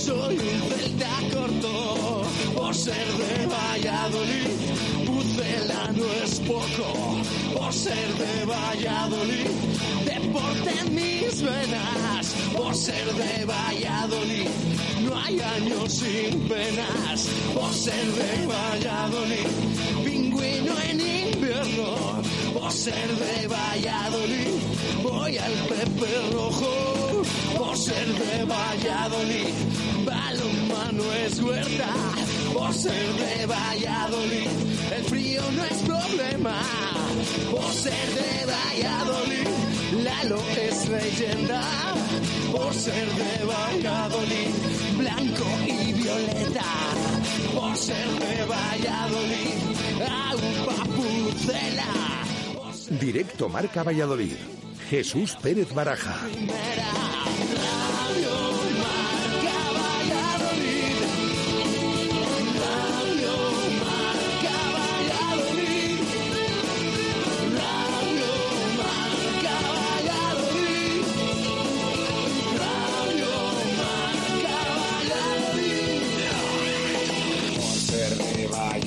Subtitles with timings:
[0.00, 2.22] soy un celta corto.
[2.56, 4.50] Por ser de Valladolid,
[5.06, 6.88] Pucela no es poco.
[7.56, 9.50] Por ser de Valladolid,
[10.04, 12.34] deporte en mis venas.
[12.56, 14.48] Por ser de Valladolid,
[15.04, 17.28] no hay años sin penas.
[17.54, 19.48] Por ser de Valladolid,
[20.04, 22.29] pingüino en invierno.
[22.70, 24.62] Por ser de Valladolid,
[25.02, 27.22] voy al Pepe Rojo.
[27.58, 29.54] Por ser de Valladolid,
[30.06, 31.88] balonmano es huerta.
[32.54, 34.50] Por ser de Valladolid,
[34.96, 36.62] el frío no es problema.
[37.50, 41.62] Por ser de Valladolid, Lalo es leyenda.
[42.52, 44.54] Por ser de Valladolid,
[44.96, 46.70] blanco y violeta.
[47.52, 49.58] Por ser de Valladolid,
[50.06, 52.29] agua pucela.
[52.98, 54.34] Directo Marca Valladolid.
[54.88, 56.18] Jesús Pérez Baraja.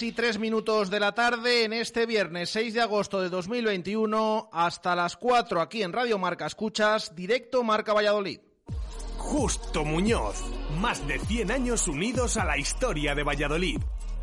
[0.00, 4.48] 3 y 3 minutos de la tarde en este viernes 6 de agosto de 2021
[4.50, 8.40] hasta las 4 aquí en Radio Marca Escuchas, directo Marca Valladolid.
[9.18, 10.42] Justo Muñoz.
[10.80, 13.78] Más de 100 años unidos a la historia de Valladolid.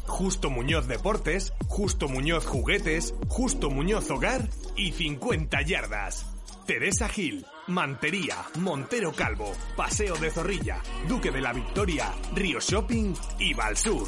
[0.07, 6.25] Justo Muñoz Deportes, Justo Muñoz Juguetes, Justo Muñoz Hogar y 50 yardas.
[6.65, 13.53] Teresa Gil, Mantería, Montero Calvo, Paseo de Zorrilla, Duque de la Victoria, Río Shopping y
[13.53, 14.07] Valsur.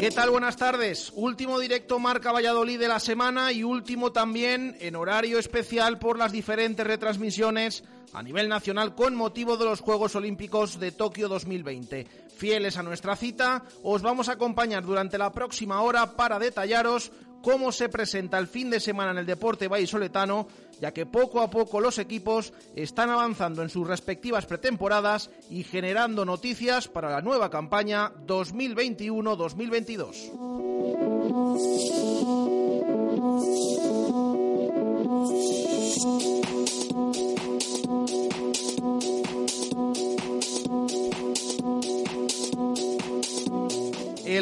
[0.00, 0.30] ¿Qué tal?
[0.30, 1.12] Buenas tardes.
[1.14, 6.32] Último directo Marca Valladolid de la semana y último también en horario especial por las
[6.32, 12.06] diferentes retransmisiones a nivel nacional con motivo de los Juegos Olímpicos de Tokio 2020.
[12.36, 17.12] Fieles a nuestra cita, os vamos a acompañar durante la próxima hora para detallaros
[17.44, 20.48] cómo se presenta el fin de semana en el deporte vallisoletano,
[20.80, 26.24] ya que poco a poco los equipos están avanzando en sus respectivas pretemporadas y generando
[26.24, 30.32] noticias para la nueva campaña 2022.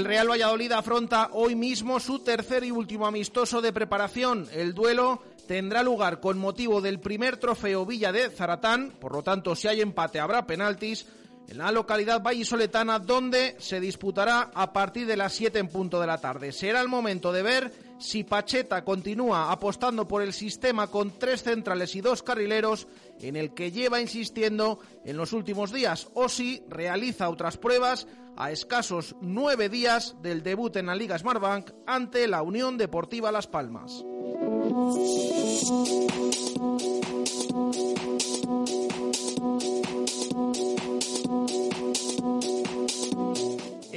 [0.02, 4.48] El Real Valladolid afronta hoy mismo su tercer y último amistoso de preparación.
[4.52, 9.54] El duelo tendrá lugar con motivo del primer trofeo Villa de Zaratán, por lo tanto
[9.54, 11.06] si hay empate habrá penaltis
[11.48, 16.06] en la localidad vallisoletana donde se disputará a partir de las 7 en punto de
[16.06, 16.52] la tarde.
[16.52, 21.94] Será el momento de ver si Pacheta continúa apostando por el sistema con tres centrales
[21.94, 22.88] y dos carrileros
[23.20, 28.06] en el que lleva insistiendo en los últimos días o si realiza otras pruebas
[28.36, 33.46] a escasos nueve días del debut en la Liga Smartbank ante la Unión Deportiva Las
[33.46, 34.04] Palmas.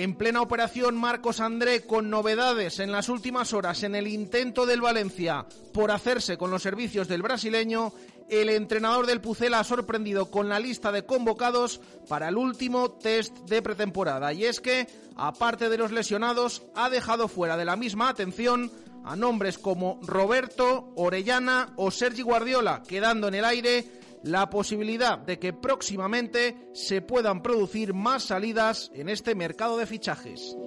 [0.06, 4.80] En plena operación Marcos André con novedades en las últimas horas en el intento del
[4.80, 7.92] Valencia por hacerse con los servicios del brasileño,
[8.30, 13.36] el entrenador del Pucela ha sorprendido con la lista de convocados para el último test
[13.50, 14.32] de pretemporada.
[14.32, 18.72] Y es que, aparte de los lesionados, ha dejado fuera de la misma atención
[19.06, 25.38] a nombres como Roberto, Orellana o Sergi Guardiola, quedando en el aire la posibilidad de
[25.38, 30.58] que próximamente se puedan producir más salidas en este mercado de fichajes.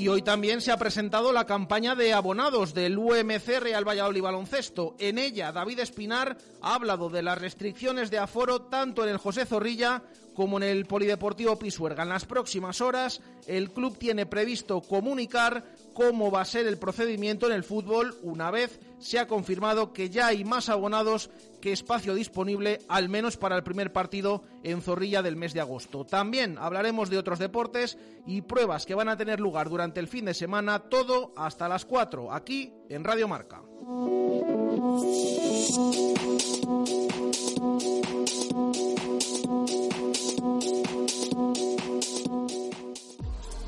[0.00, 4.94] Y hoy también se ha presentado la campaña de abonados del UMC Real Valladolid Baloncesto.
[4.98, 9.44] En ella, David Espinar ha hablado de las restricciones de aforo tanto en el José
[9.44, 10.02] Zorrilla
[10.34, 12.04] como en el Polideportivo Pisuerga.
[12.04, 15.64] En las próximas horas, el club tiene previsto comunicar
[15.94, 20.10] cómo va a ser el procedimiento en el fútbol una vez se ha confirmado que
[20.10, 25.22] ya hay más abonados que espacio disponible, al menos para el primer partido en Zorrilla
[25.22, 26.04] del mes de agosto.
[26.04, 30.24] También hablaremos de otros deportes y pruebas que van a tener lugar durante el fin
[30.24, 33.62] de semana, todo hasta las 4, aquí en Radio Marca.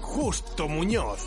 [0.01, 1.27] Justo Muñoz,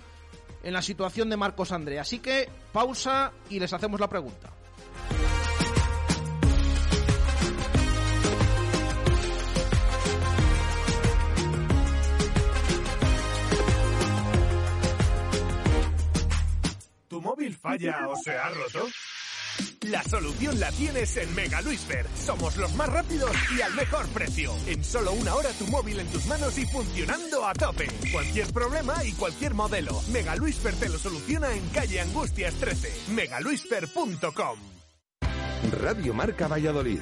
[0.64, 2.00] en la situación de Marcos André.
[2.00, 4.52] Así que pausa y les hacemos la pregunta.
[17.08, 18.88] ¿Tu móvil falla o se ha roto?
[19.82, 22.06] La solución la tienes en Mega Luisfer.
[22.16, 24.54] Somos los más rápidos y al mejor precio.
[24.68, 27.88] En solo una hora tu móvil en tus manos y funcionando a tope.
[28.12, 30.02] Cualquier problema y cualquier modelo.
[30.12, 33.12] Mega Luisfer te lo soluciona en calle Angustias 13.
[33.14, 34.60] megaluisfer.com
[35.82, 37.02] Radio Marca Valladolid.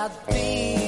[0.00, 0.79] acerque a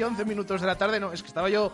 [0.00, 1.70] y 11 minutos de la tarde, no, es que estaba yo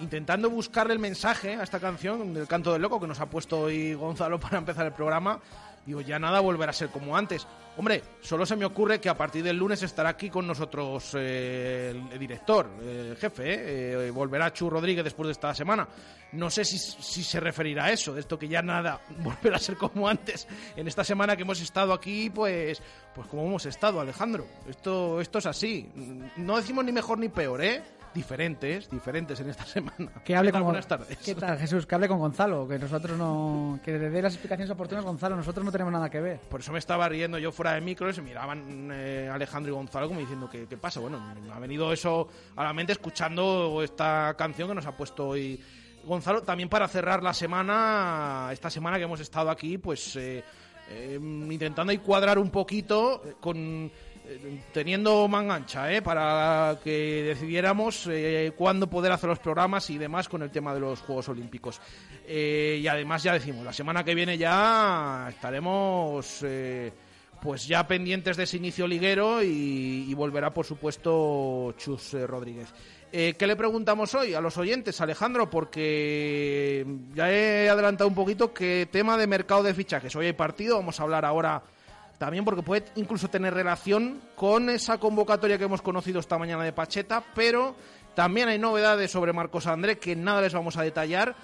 [0.00, 3.60] intentando buscarle el mensaje a esta canción del Canto del Loco que nos ha puesto
[3.60, 5.40] hoy Gonzalo para empezar el programa.
[5.84, 7.46] Digo, ya nada volverá a ser como antes.
[7.76, 11.90] Hombre, solo se me ocurre que a partir del lunes estará aquí con nosotros eh,
[12.12, 15.88] el director, el jefe, eh, eh, volverá Chu Rodríguez después de esta semana.
[16.32, 19.60] No sé si, si se referirá a eso, de esto que ya nada volverá a
[19.60, 20.46] ser como antes.
[20.76, 22.80] En esta semana que hemos estado aquí, pues,
[23.14, 24.46] pues como hemos estado, Alejandro.
[24.68, 25.88] Esto, esto es así.
[26.36, 27.82] No decimos ni mejor ni peor, ¿eh?
[28.14, 30.12] Diferentes, diferentes en esta semana.
[30.24, 31.16] Que hable con Buenas tardes.
[31.18, 31.86] ¿Qué tal, Jesús?
[31.86, 33.80] Que hable con Gonzalo, que nosotros no.
[33.84, 35.36] Que le dé las explicaciones oportunas, Gonzalo.
[35.36, 36.40] Nosotros no tenemos nada que ver.
[36.40, 39.74] Por eso me estaba riendo yo fuera de micro y se miraban eh, Alejandro y
[39.74, 41.00] Gonzalo como diciendo ¿qué, qué pasa.
[41.00, 45.28] Bueno, me ha venido eso a la mente escuchando esta canción que nos ha puesto
[45.28, 45.60] hoy
[46.04, 46.42] Gonzalo.
[46.42, 50.44] También para cerrar la semana, esta semana que hemos estado aquí, pues eh,
[50.90, 53.90] eh, intentando cuadrar un poquito con
[54.72, 56.02] teniendo manga ancha, ¿eh?
[56.02, 60.80] para que decidiéramos eh, cuándo poder hacer los programas y demás con el tema de
[60.80, 61.80] los Juegos Olímpicos.
[62.26, 66.92] Eh, y además ya decimos, la semana que viene ya estaremos eh,
[67.40, 72.72] pues ya pendientes de ese inicio liguero y, y volverá por supuesto Chus Rodríguez.
[73.10, 75.50] ¿Qué le preguntamos hoy a los oyentes, Alejandro?
[75.50, 80.16] Porque ya he adelantado un poquito que tema de mercado de fichajes.
[80.16, 81.62] Hoy hay partido, vamos a hablar ahora
[82.22, 86.72] también porque puede incluso tener relación con esa convocatoria que hemos conocido esta mañana de
[86.72, 87.74] Pacheta, pero
[88.14, 91.34] también hay novedades sobre Marcos André que nada les vamos a detallar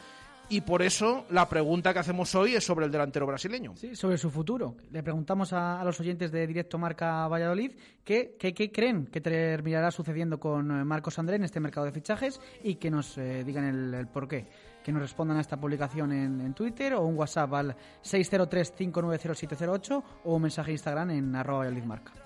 [0.49, 3.75] y por eso la pregunta que hacemos hoy es sobre el delantero brasileño.
[3.75, 4.77] Sí, sobre su futuro.
[4.93, 7.73] Le preguntamos a, los oyentes de Directo Marca Valladolid
[8.05, 12.41] qué, qué creen que terminará sucediendo con eh, Marcos André en este mercado de fichajes
[12.63, 14.47] y que nos eh, digan el, el por qué.
[14.89, 20.41] Que nos respondan a esta publicación en, Twitter o un WhatsApp al 603-590-708 o un
[20.41, 21.67] mensaje de Instagram en arroba.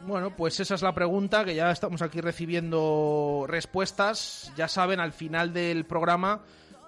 [0.06, 4.52] Bueno, pues esa es la pregunta, que ya estamos aquí recibiendo respuestas.
[4.56, 6.42] Ya saben, al final del programa,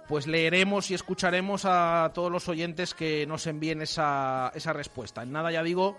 [0.06, 5.24] pues leeremos y escucharemos a todos los oyentes que nos envíen esa, esa respuesta.
[5.24, 5.98] En nada, ya digo,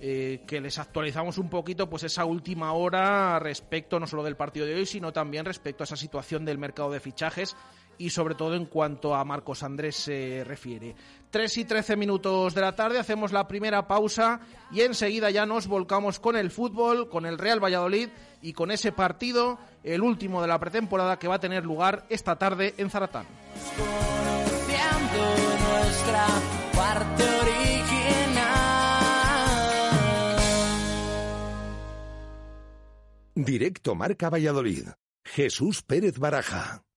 [0.00, 4.66] eh, que les actualizamos un poquito pues esa última hora respecto no solo del partido
[4.66, 7.56] de hoy, sino también respecto a esa situación del mercado de fichajes
[7.98, 10.94] y sobre todo en cuanto a Marcos Andrés se refiere.
[11.30, 14.40] 3 y 13 minutos de la tarde, hacemos la primera pausa
[14.70, 18.08] y enseguida ya nos volcamos con el fútbol, con el Real Valladolid
[18.40, 22.36] y con ese partido, el último de la pretemporada que va a tener lugar esta
[22.36, 23.26] tarde en Zaratán.
[23.76, 25.18] conociendo
[25.68, 26.26] nuestra
[26.74, 27.58] parte original.
[33.34, 34.88] Directo Marca Valladolid.
[35.24, 36.87] Jesús Pérez Baraja.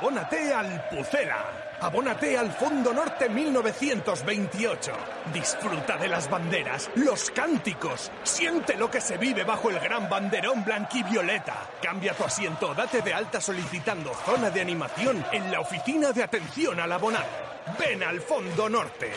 [0.00, 1.44] Abónate al Pucela.
[1.80, 4.92] Abónate al Fondo Norte 1928.
[5.32, 8.12] Disfruta de las banderas, los cánticos.
[8.22, 11.56] Siente lo que se vive bajo el gran banderón blanquivioleta.
[11.82, 16.78] Cambia tu asiento, date de alta solicitando zona de animación en la oficina de atención
[16.78, 17.26] al abonado.
[17.76, 19.10] ven al Fondo Norte.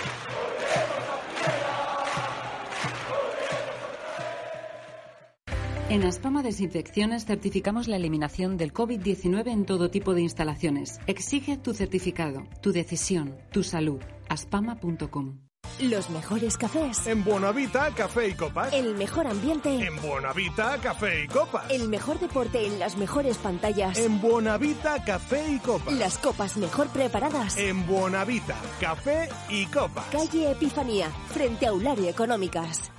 [5.91, 11.01] En Aspama Desinfecciones certificamos la eliminación del COVID-19 en todo tipo de instalaciones.
[11.05, 13.99] Exige tu certificado, tu decisión, tu salud.
[14.29, 15.39] aspama.com.
[15.81, 17.05] Los mejores cafés.
[17.07, 18.71] En Buenavita, café y copas.
[18.71, 19.85] El mejor ambiente.
[19.85, 21.69] En Buenavita, café y copas.
[21.69, 23.99] El mejor deporte en las mejores pantallas.
[23.99, 25.93] En Buenavita, café y copas.
[25.95, 27.57] Las copas mejor preparadas.
[27.57, 30.05] En Buenavita, café y copas.
[30.05, 32.93] Calle Epifanía, frente a Eulario Económicas.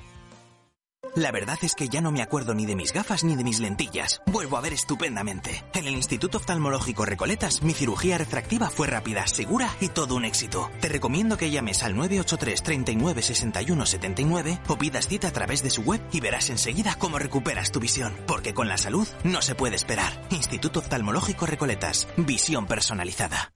[1.14, 3.60] La verdad es que ya no me acuerdo ni de mis gafas ni de mis
[3.60, 4.22] lentillas.
[4.26, 5.62] Vuelvo a ver estupendamente.
[5.74, 10.70] En el Instituto Oftalmológico Recoletas, mi cirugía refractiva fue rápida, segura y todo un éxito.
[10.80, 15.68] Te recomiendo que llames al 983 39 61 79 o pidas cita a través de
[15.68, 18.14] su web y verás enseguida cómo recuperas tu visión.
[18.26, 20.18] Porque con la salud no se puede esperar.
[20.30, 22.08] Instituto Oftalmológico Recoletas.
[22.16, 23.52] Visión personalizada.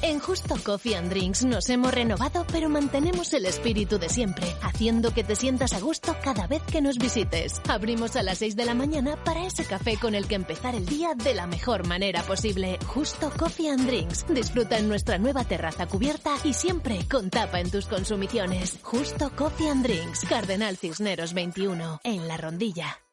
[0.00, 5.12] En Justo Coffee and Drinks nos hemos renovado, pero mantenemos el espíritu de siempre, haciendo
[5.12, 7.60] que te sientas a gusto cada vez que nos visites.
[7.68, 10.86] Abrimos a las 6 de la mañana para ese café con el que empezar el
[10.86, 12.78] día de la mejor manera posible.
[12.86, 14.24] Justo Coffee and Drinks.
[14.28, 18.78] Disfruta en nuestra nueva terraza cubierta y siempre con tapa en tus consumiciones.
[18.82, 20.24] Justo Coffee and Drinks.
[20.28, 23.07] Cardenal Cisneros 21, en La Rondilla.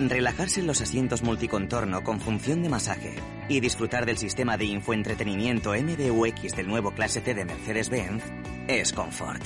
[0.00, 3.16] Relajarse en los asientos multicontorno con función de masaje
[3.50, 8.24] y disfrutar del sistema de infoentretenimiento MBUX del nuevo Clase C de Mercedes-Benz
[8.66, 9.42] es confort.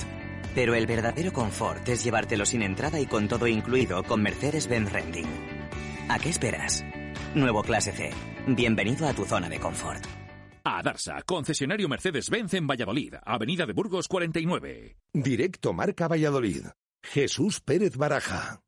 [0.53, 5.27] Pero el verdadero confort es llevártelo sin entrada y con todo incluido con Mercedes-Benz Renting.
[6.07, 6.85] ¿A qué esperas?
[7.33, 8.11] Nuevo Clase C.
[8.47, 10.05] Bienvenido a tu zona de confort.
[10.63, 14.95] A Darsa, concesionario Mercedes-Benz en Valladolid, Avenida de Burgos 49.
[15.11, 16.67] Directo Marca Valladolid.
[17.03, 18.61] Jesús Pérez Baraja.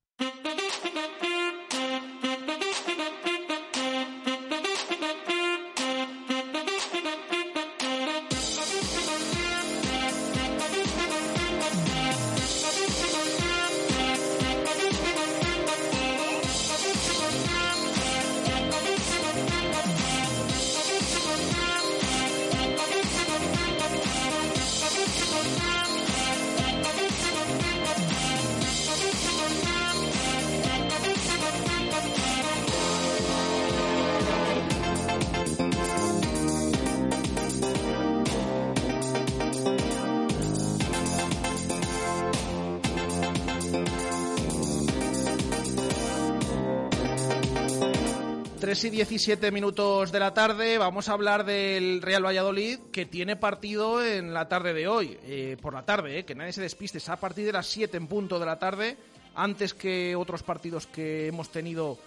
[48.67, 53.37] Tres y 17 minutos de la tarde vamos a hablar del Real Valladolid que tiene
[53.37, 56.97] partido en la tarde de hoy, eh, por la tarde, eh, que nadie se despiste,
[56.97, 58.97] es a partir de las 7 en punto de la tarde,
[59.35, 61.97] antes que otros partidos que hemos tenido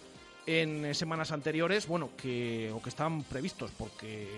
[0.44, 4.28] en eh, semanas anteriores, bueno, que o que están previstos, porque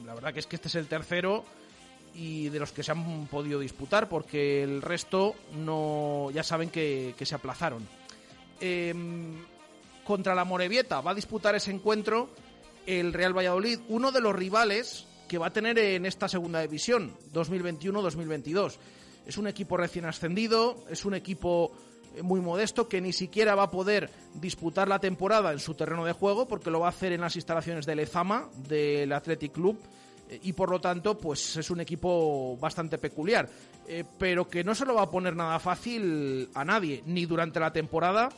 [0.00, 1.44] mm, la verdad que es que este es el tercero
[2.16, 7.14] y de los que se han podido disputar, porque el resto no ya saben que,
[7.16, 7.86] que se aplazaron.
[8.60, 9.36] Em,
[10.04, 12.30] contra la Morevieta va a disputar ese encuentro
[12.86, 17.16] el Real Valladolid, uno de los rivales que va a tener en esta segunda división
[17.32, 18.76] 2021-2022.
[19.26, 21.72] Es un equipo recién ascendido, es un equipo
[22.14, 26.04] eh, muy modesto que ni siquiera va a poder disputar la temporada en su terreno
[26.04, 29.80] de juego porque lo va a hacer en las instalaciones del Ezama, del Athletic Club
[30.28, 33.48] eh, y por lo tanto pues es un equipo bastante peculiar
[33.88, 37.60] eh, pero que no se lo va a poner nada fácil a nadie ni durante
[37.60, 38.28] la temporada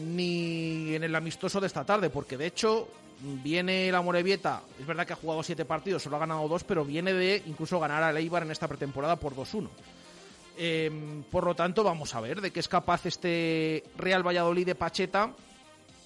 [0.00, 2.88] ni en el amistoso de esta tarde, porque de hecho
[3.20, 6.84] viene la Morevieta, es verdad que ha jugado siete partidos, solo ha ganado dos, pero
[6.84, 9.68] viene de incluso ganar a Eibar en esta pretemporada por 2-1.
[10.56, 14.74] Em, por lo tanto, vamos a ver de qué es capaz este Real Valladolid de
[14.74, 15.32] Pacheta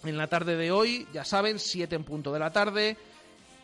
[0.04, 1.06] en la tarde de hoy.
[1.12, 2.96] Ya saben, 7 en punto de la tarde.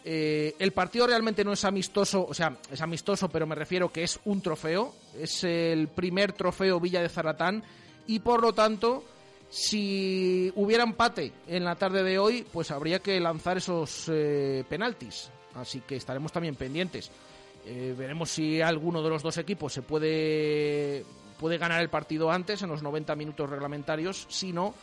[0.05, 4.03] Eh, el partido realmente no es amistoso, o sea, es amistoso, pero me refiero que
[4.03, 4.95] es un trofeo.
[5.19, 7.63] Es el primer trofeo Villa de Zaratán
[8.07, 9.05] y por lo tanto
[9.49, 15.31] si hubiera empate en la tarde de hoy, pues habría que lanzar esos eh, penaltis.
[15.55, 17.11] Así que estaremos también pendientes.
[17.67, 21.05] Eh, veremos si alguno de los dos equipos se puede,
[21.39, 24.27] puede ganar el partido antes, en los 90 minutos reglamentarios.
[24.29, 24.75] Si no,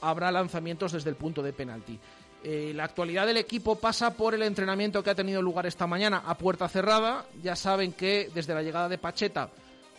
[0.00, 1.98] habrá lanzamientos desde el punto de penalti.
[2.44, 6.22] Eh, la actualidad del equipo pasa por el entrenamiento que ha tenido lugar esta mañana
[6.24, 7.26] a puerta cerrada.
[7.42, 9.50] Ya saben que desde la llegada de Pacheta,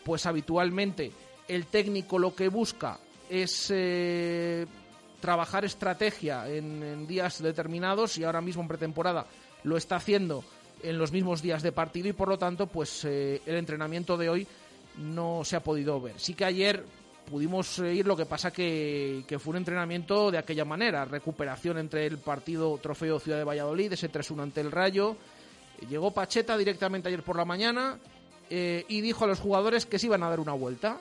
[0.06, 1.12] pues habitualmente
[1.48, 4.66] el técnico lo que busca es eh,
[5.22, 9.26] trabajar estrategia en, días determinados y ahora mismo en pretemporada
[9.64, 10.44] lo está haciendo
[10.82, 14.30] en los mismos días de partido y por lo tanto pues eh, el entrenamiento de
[14.30, 14.48] hoy
[14.98, 16.20] no se ha podido ver.
[16.20, 16.84] Sí que ayer
[17.30, 22.06] pudimos ir, lo que pasa que, que fue un entrenamiento de aquella manera, recuperación entre
[22.08, 25.16] el partido Trofeo Ciudad de Valladolid, ese 3-1 ante el Rayo,
[25.88, 27.98] Llegó Pacheta directamente ayer por la mañana
[28.50, 30.98] eh, y dijo a los jugadores que se iban a dar una vuelta.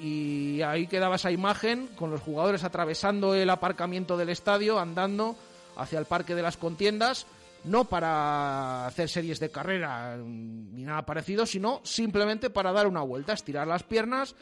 [0.00, 5.36] Y ahí quedaba esa imagen con los jugadores atravesando el aparcamiento del estadio, andando
[5.76, 7.26] hacia el Parque de las Contiendas,
[7.64, 13.34] no para hacer series de carrera ni nada parecido, sino simplemente para dar una vuelta,
[13.34, 14.34] estirar las piernas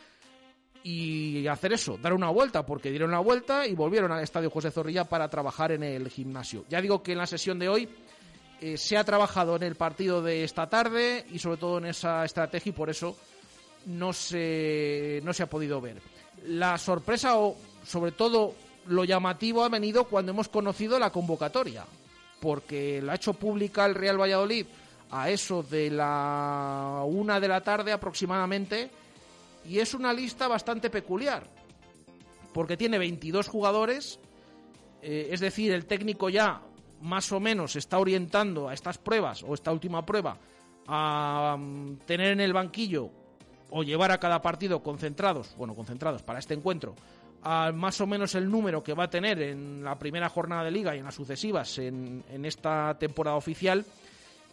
[0.85, 4.71] y hacer eso, dar una vuelta, porque dieron una vuelta y volvieron al Estadio José
[4.71, 6.65] Zorrilla para trabajar en el gimnasio.
[6.69, 7.89] Ya digo que en la sesión de hoy
[8.61, 12.25] eh, se ha trabajado en el partido de esta tarde y sobre todo en esa
[12.25, 13.17] estrategia y por eso
[13.89, 16.01] no se, no se ha podido ver.
[16.47, 18.55] La sorpresa o sobre todo
[18.87, 21.85] lo llamativo ha venido cuando hemos conocido la convocatoria,
[22.41, 24.67] porque la ha hecho pública el Real Valladolid
[25.11, 28.91] a eso de la una de la tarde aproximadamente
[29.65, 31.45] y es una lista bastante peculiar,
[32.53, 34.21] porque tiene 22 jugadores,
[35.03, 36.61] eh, es decir, el técnico ya
[37.01, 40.37] más o menos está orientando a estas pruebas o esta última prueba
[40.87, 43.11] a mm, tener en el banquillo
[43.71, 46.95] o llevar a cada partido concentrados, bueno, concentrados para este encuentro,
[47.43, 50.71] a más o menos el número que va a tener en la primera jornada de
[50.71, 53.85] liga y en las sucesivas en, esta temporada oficial,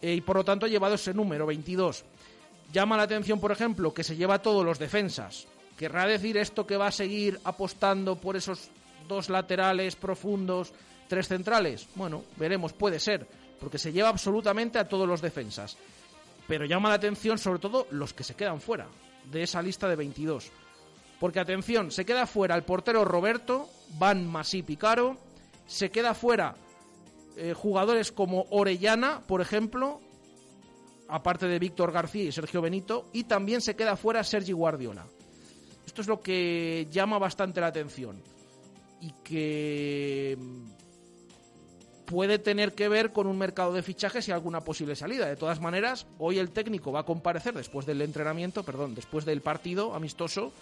[0.00, 2.04] eh, y por lo tanto llevado ese número, 22.
[2.72, 5.46] Llama la atención, por ejemplo, que se lleva todos los defensas.
[5.78, 8.70] ¿Querrá decir esto que va a seguir apostando por esos
[9.08, 10.72] dos laterales profundos,
[11.08, 11.88] tres centrales?
[11.94, 13.26] Bueno, veremos, puede ser,
[13.60, 15.76] porque se lleva absolutamente a todos los defensas.
[16.48, 18.86] Pero llama la atención sobre todo los que se quedan fuera
[19.30, 20.50] de esa lista de 22.
[21.20, 25.16] Porque atención, se queda fuera el portero Roberto, Van Masí Picaro,
[25.66, 26.56] se queda fuera
[27.36, 30.00] eh, jugadores como Orellana, por ejemplo,
[31.08, 35.06] aparte de Víctor García y Sergio Benito, y también se queda fuera Sergi Guardiola.
[35.86, 38.22] Esto es lo que llama bastante la atención
[39.00, 40.36] y que
[42.06, 45.26] puede tener que ver con un mercado de fichajes y alguna posible salida.
[45.26, 49.42] De todas maneras, hoy el técnico va a comparecer después del entrenamiento, perdón, después del
[49.42, 50.52] partido amistoso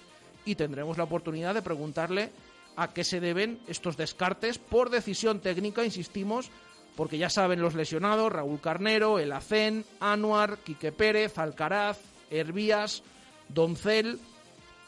[0.45, 2.31] y tendremos la oportunidad de preguntarle
[2.77, 6.51] a qué se deben estos descartes por decisión técnica, insistimos,
[6.97, 11.99] porque ya saben los lesionados, Raúl Carnero, El Acén, Anuar, Quique Pérez, Alcaraz,
[12.31, 13.03] Hervías,
[13.49, 14.19] Doncel,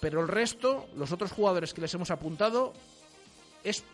[0.00, 2.72] pero el resto, los otros jugadores que les hemos apuntado,
[3.62, 3.84] es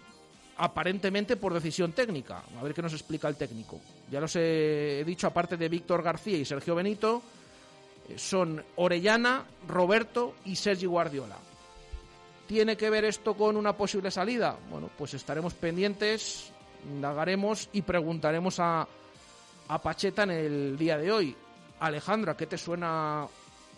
[0.56, 2.42] aparentemente por decisión técnica.
[2.58, 3.80] A ver qué nos explica el técnico.
[4.10, 7.22] Ya los he dicho, aparte de Víctor García y Sergio Benito,
[8.08, 11.36] eh, son Orellana, Roberto y Sergi Guardiola.
[12.46, 14.56] ¿Tiene que ver esto con una posible salida?
[14.70, 16.52] Bueno, pues estaremos pendientes
[16.84, 18.86] indagaremos y preguntaremos a,
[19.68, 21.36] a Pacheta en el día de hoy.
[21.80, 23.26] Alejandra, ¿qué te suena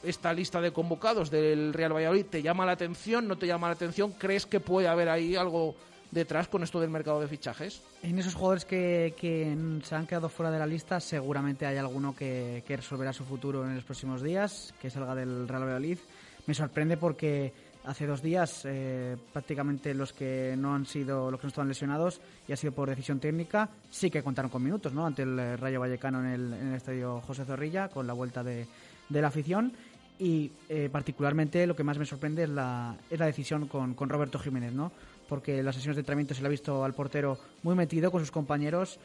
[0.03, 2.27] esta lista de convocados del Real Valladolid?
[2.27, 3.27] ¿Te llama la atención?
[3.27, 4.13] ¿No te llama la atención?
[4.13, 5.75] ¿Crees que puede haber ahí algo
[6.14, 7.83] detrás con esto del mercado de fichajes?
[8.03, 12.14] En esos jugadores que, que se han quedado fuera de la lista, seguramente hay alguno
[12.14, 15.98] que, que resolverá su futuro en los próximos días, que salga del Real Valladolid.
[16.46, 17.53] Me sorprende porque
[17.85, 22.20] hace dos días eh, prácticamente los que no han sido los que no estaban lesionados
[22.48, 25.57] y ha sido por decisión técnica sí que contaron con minutos no ante el eh,
[25.59, 28.66] Rayo Vallecano en el, en el estadio José Zorrilla con la vuelta de,
[29.09, 29.72] de la afición
[30.18, 34.09] y eh, particularmente lo que más me sorprende es la, es la decisión con, con
[34.09, 34.90] Roberto Jiménez no
[35.29, 38.31] porque las sesiones de entrenamiento se le ha visto al portero muy metido con sus
[38.31, 38.99] compañeros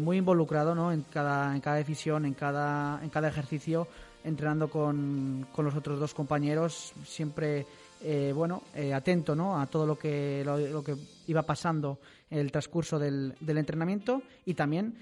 [0.00, 0.92] muy involucrado ¿no?
[0.92, 3.86] en cada en cada decisión en cada en cada ejercicio
[4.24, 7.66] entrenando con, con los otros dos compañeros siempre
[8.02, 9.60] eh, bueno, eh, atento ¿no?
[9.60, 10.96] a todo lo que, lo, que
[11.26, 11.98] iba pasando
[12.30, 14.94] en el transcurso del, del entrenamiento y también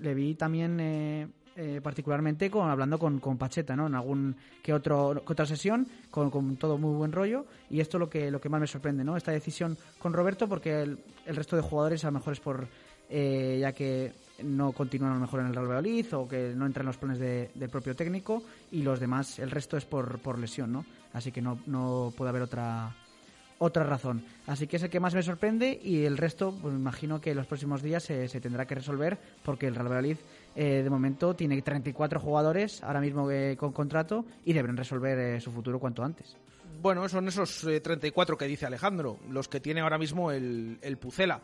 [0.00, 3.86] le vi también eh, particularmente con, hablando con, con, Pacheta ¿no?
[3.86, 8.00] en algún que, otro, otra sesión con, con, todo muy buen rollo y esto es
[8.00, 9.16] lo que, lo que más me sorprende, ¿no?
[9.16, 12.66] esta decisión con Roberto porque el, el resto de jugadores a lo mejor es por
[13.10, 16.84] ya que no continúan a lo mejor en el Real Valladolid o que no entran
[16.84, 20.72] en los planes del propio técnico y los demás, el resto es por, por lesión,
[20.72, 20.84] ¿no?
[21.12, 22.94] Así que no, no puede haber otra
[23.58, 24.24] otra razón.
[24.48, 27.30] Así que es el que más me sorprende y el resto, pues me imagino que
[27.30, 30.16] en los próximos días se, se tendrá que resolver porque el Real Valladolid
[30.54, 35.40] eh, de momento tiene 34 jugadores ahora mismo eh, con contrato y deben resolver eh,
[35.40, 36.36] su futuro cuanto antes.
[36.80, 41.40] Bueno, son esos 34 que dice Alejandro, los que tiene ahora mismo el, el Pucela.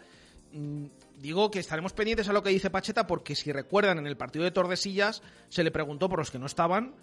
[0.52, 0.86] Mm,
[1.18, 4.44] digo que estaremos pendientes a lo que dice Pacheta porque si recuerdan en el partido
[4.44, 6.94] de Tordesillas se le preguntó por los que no estaban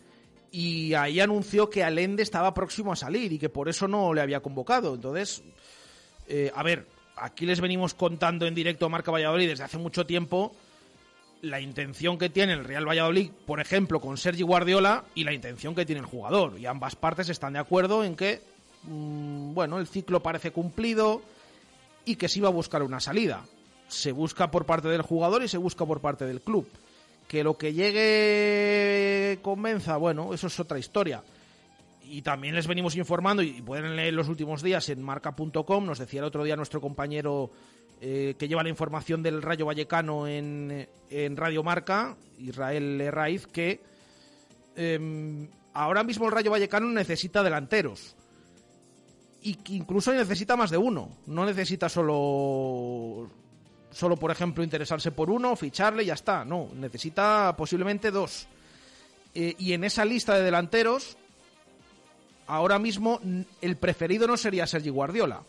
[0.51, 4.21] y ahí anunció que Alende estaba próximo a salir y que por eso no le
[4.21, 4.95] había convocado.
[4.95, 5.43] Entonces,
[6.55, 10.55] a ver, aquí les venimos contando en directo a Marca Valladolid desde hace mucho tiempo
[11.41, 15.75] la intención que tiene el Real Valladolid, por ejemplo, con Sergi Guardiola y la intención
[15.75, 16.57] que tiene el jugador.
[16.59, 18.41] Y ambas partes están de acuerdo en que,
[18.83, 21.21] mm, bueno, el ciclo parece cumplido
[22.05, 23.45] y que se iba a buscar una salida.
[23.87, 26.67] Se busca por parte del jugador y se busca por parte del club.
[27.27, 31.23] Que lo que llegue convenza, bueno, eso es otra historia.
[32.03, 36.19] Y también les venimos informando, y pueden leer los últimos días en marca.com, nos decía
[36.19, 37.49] el otro día nuestro compañero
[38.01, 40.87] eh, que lleva la información del Rayo Vallecano en,
[41.35, 43.81] Radio Marca, Israel Raiz, que
[44.75, 48.15] em, ahora mismo el Rayo Vallecano necesita delanteros.
[49.41, 51.09] Y que incluso necesita más de uno.
[51.27, 53.29] No necesita solo
[53.95, 56.43] solo, por ejemplo, interesarse por uno, ficharle y ya está.
[56.43, 58.45] No, necesita posiblemente dos.
[59.33, 61.17] Eh, y en esa lista de delanteros,
[62.47, 63.21] ahora mismo
[63.61, 65.43] el preferido no sería Sergi Guardiola.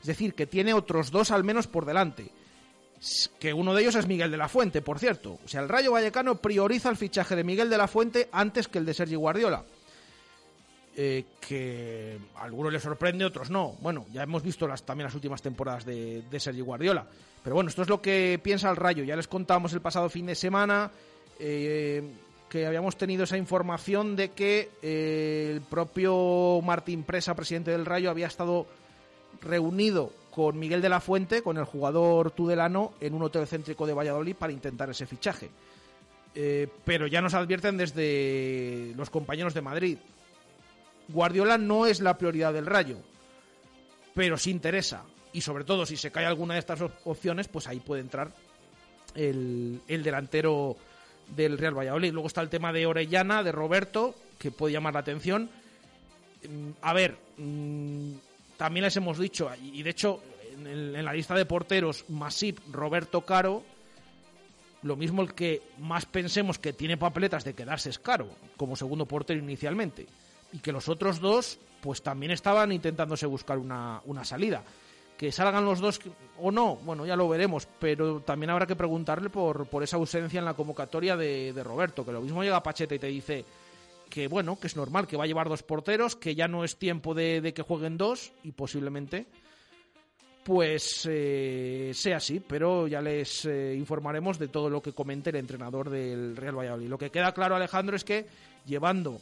[0.00, 2.30] Es decir, que tiene otros dos al menos por delante.
[3.38, 5.38] Que uno de ellos es Miguel de la Fuente, por cierto.
[5.44, 8.78] O sea, el Rayo Vallecano prioriza el fichaje de Miguel de la Fuente antes que
[8.78, 9.64] el de Sergi Guardiola.
[10.96, 13.76] Eh, que a algunos les sorprende, otros no.
[13.80, 17.06] Bueno, ya hemos visto las, también las últimas temporadas de, de Sergi Guardiola.
[17.42, 19.04] Pero bueno, esto es lo que piensa el Rayo.
[19.04, 20.90] Ya les contamos el pasado fin de semana
[21.38, 22.02] eh,
[22.50, 28.10] que habíamos tenido esa información de que eh, el propio Martín Presa, presidente del Rayo,
[28.10, 28.66] había estado
[29.40, 33.94] reunido con Miguel de la Fuente, con el jugador tudelano, en un hotel céntrico de
[33.94, 35.50] Valladolid para intentar ese fichaje.
[36.34, 39.98] Eh, pero ya nos advierten desde los compañeros de Madrid.
[41.08, 42.98] Guardiola no es la prioridad del Rayo,
[44.14, 47.80] pero sí interesa y sobre todo si se cae alguna de estas opciones, pues ahí
[47.80, 48.32] puede entrar
[49.14, 50.76] el, delantero
[51.34, 52.12] del Real Valladolid.
[52.12, 55.50] Luego está el tema de Orellana, de Roberto, que puede llamar la atención.
[56.48, 58.12] Mm, a ver, mm,
[58.60, 60.20] también les hemos dicho, y de hecho
[60.52, 63.62] en, la lista de porteros, Masip, Roberto Caro,
[64.82, 69.06] lo mismo el que más pensemos que tiene papeletas de quedarse es Caro, como segundo
[69.06, 70.06] portero inicialmente.
[70.52, 74.62] Y que los otros dos, pues también estaban intentándose buscar una, una salida.
[75.16, 75.98] Que salgan los dos
[76.38, 80.38] o no, bueno, ya lo veremos, pero también habrá que preguntarle por, por esa ausencia
[80.38, 83.42] en la convocatoria de, Roberto, que lo mismo llega Pacheta y te dice
[84.10, 86.76] que bueno, que es normal, que va a llevar dos porteros, que ya no es
[86.76, 89.26] tiempo de, que jueguen dos y posiblemente
[90.44, 95.36] pues eh, sea así, pero ya les eh, informaremos de todo lo que comente el
[95.36, 96.88] entrenador del Real Valladolid.
[96.88, 98.26] Lo que queda claro, Alejandro, es que
[98.66, 99.20] llevando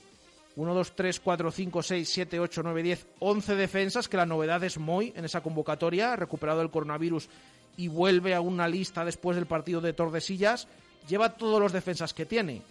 [0.57, 4.63] 1, 2, 3, 4, 5, 6, 7, 8, 9, 10, 11 defensas, que la novedad
[4.65, 7.29] es Moy en esa convocatoria, recuperado el coronavirus
[7.77, 10.67] y vuelve a una lista después del partido de Tordesillas,
[11.09, 12.63] lleva todos los defensas que tiene.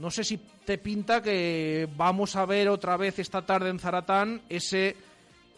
[0.00, 4.42] No sé si te pinta que vamos a ver otra vez esta tarde en Zaratán
[4.48, 4.96] ese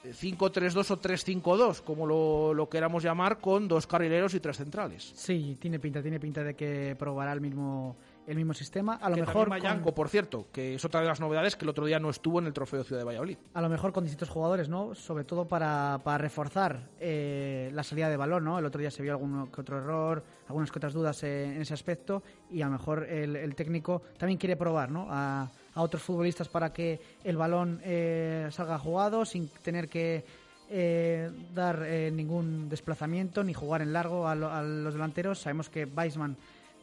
[0.04, 5.12] 5-3-2 o 3-5-2, como lo, lo, queramos llamar, con dos carrileros y tres centrales.
[5.14, 7.96] Sí, tiene pinta, tiene pinta de que probará el mismo
[8.30, 8.94] el mismo sistema.
[8.94, 9.48] A lo que mejor.
[9.48, 12.38] Mayanco, por cierto, que es otra de las novedades que el otro día no estuvo
[12.38, 13.36] en el Trofeo Ciudad de Valladolid.
[13.54, 14.94] A lo mejor con distintos jugadores, ¿no?
[14.94, 18.58] Sobre todo para, para reforzar eh, la salida de balón, ¿no?
[18.58, 21.60] El otro día se vio algún que otro error, algunas que otras dudas eh, en
[21.60, 25.08] ese aspecto y a lo mejor el, técnico también quiere probar, ¿no?
[25.10, 30.24] A, a, otros futbolistas para que el balón eh, salga jugado sin tener que
[31.52, 31.80] dar
[32.12, 35.40] ningún desplazamiento ni jugar en largo a, a los delanteros.
[35.40, 36.36] Sabemos que Weisman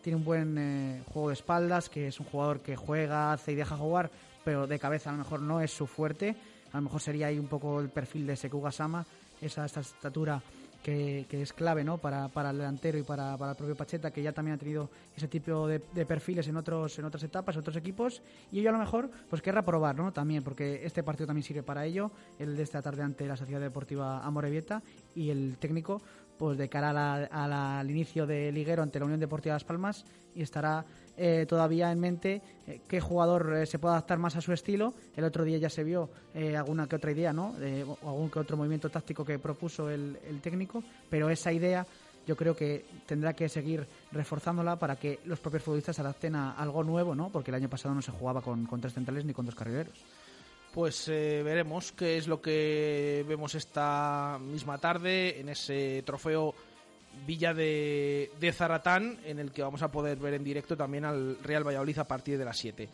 [0.07, 3.55] tiene un buen eh, juego de espaldas, que es un jugador que juega, hace y
[3.55, 4.09] deja jugar,
[4.45, 6.33] pero de cabeza a lo mejor no es su fuerte.
[6.71, 9.05] A lo mejor sería ahí un poco el perfil de Sekuga Sama,
[9.41, 10.41] esa, esta estatura
[10.81, 11.97] que, es clave ¿no?
[11.97, 14.89] para, para el delantero y para, para, el propio Pacheta, que ya también ha tenido
[15.13, 18.21] ese tipo de, perfiles en otros en otras etapas, en otros equipos,
[18.53, 20.13] y ello a lo mejor pues querrá probar ¿no?
[20.13, 23.59] también, porque este partido también sirve para ello, el de esta tarde ante la Sociedad
[23.59, 24.81] Deportiva Amorebieta,
[25.13, 26.01] y el técnico
[26.37, 30.85] pues de cara al inicio de liguero ante la Unión Deportiva Las Palmas y estará
[31.19, 34.93] eh, todavía en mente eh, qué jugador eh, se puede adaptar más a su estilo.
[35.15, 36.09] El otro día ya se vio
[36.55, 37.55] alguna que otra idea, ¿no?
[38.03, 41.85] o algún que otro movimiento táctico que propuso el, técnico, pero esa idea
[42.27, 46.51] yo creo que tendrá que seguir reforzándola para que los propios futbolistas se adapten a
[46.51, 47.29] algo nuevo, ¿no?
[47.29, 50.03] Porque el año pasado no se jugaba con, con tres centrales ni con dos carrileros
[50.77, 56.53] pues eh, veremos qué es lo que vemos esta misma tarde en ese trofeo
[57.25, 61.67] Villa de, Zaratán, en el que vamos a poder ver en directo también al Real
[61.67, 62.89] Valladolid a partir de las 7.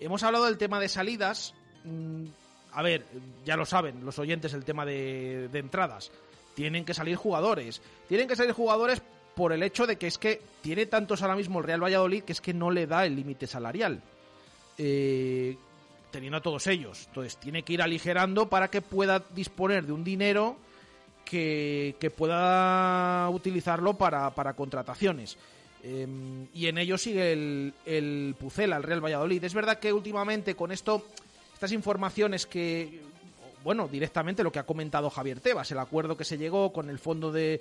[0.00, 1.54] Hemos hablado del tema de salidas.
[1.84, 2.24] Mm,
[2.72, 3.06] a ver,
[3.44, 6.10] ya lo saben los oyentes, el tema de, de entradas.
[6.56, 7.80] Tienen que salir jugadores.
[8.08, 9.00] Tienen que salir jugadores
[9.36, 12.32] por el hecho de que es que tiene tantos ahora mismo el Real Valladolid que
[12.32, 14.02] es que no le da el límite salarial.
[14.76, 15.56] Eh,
[16.10, 17.06] teniendo a todos ellos.
[17.08, 20.56] Entonces tiene que ir aligerando para que pueda disponer de un dinero
[21.24, 25.36] que, pueda utilizarlo para, contrataciones.
[25.82, 29.44] Em, y en ello sigue el, el Pucela, el Real Valladolid.
[29.44, 31.06] Es verdad que últimamente con esto,
[31.54, 33.02] estas informaciones que,
[33.62, 36.98] bueno, directamente lo que ha comentado Javier Tebas, el acuerdo que se llegó con el
[36.98, 37.60] fondo de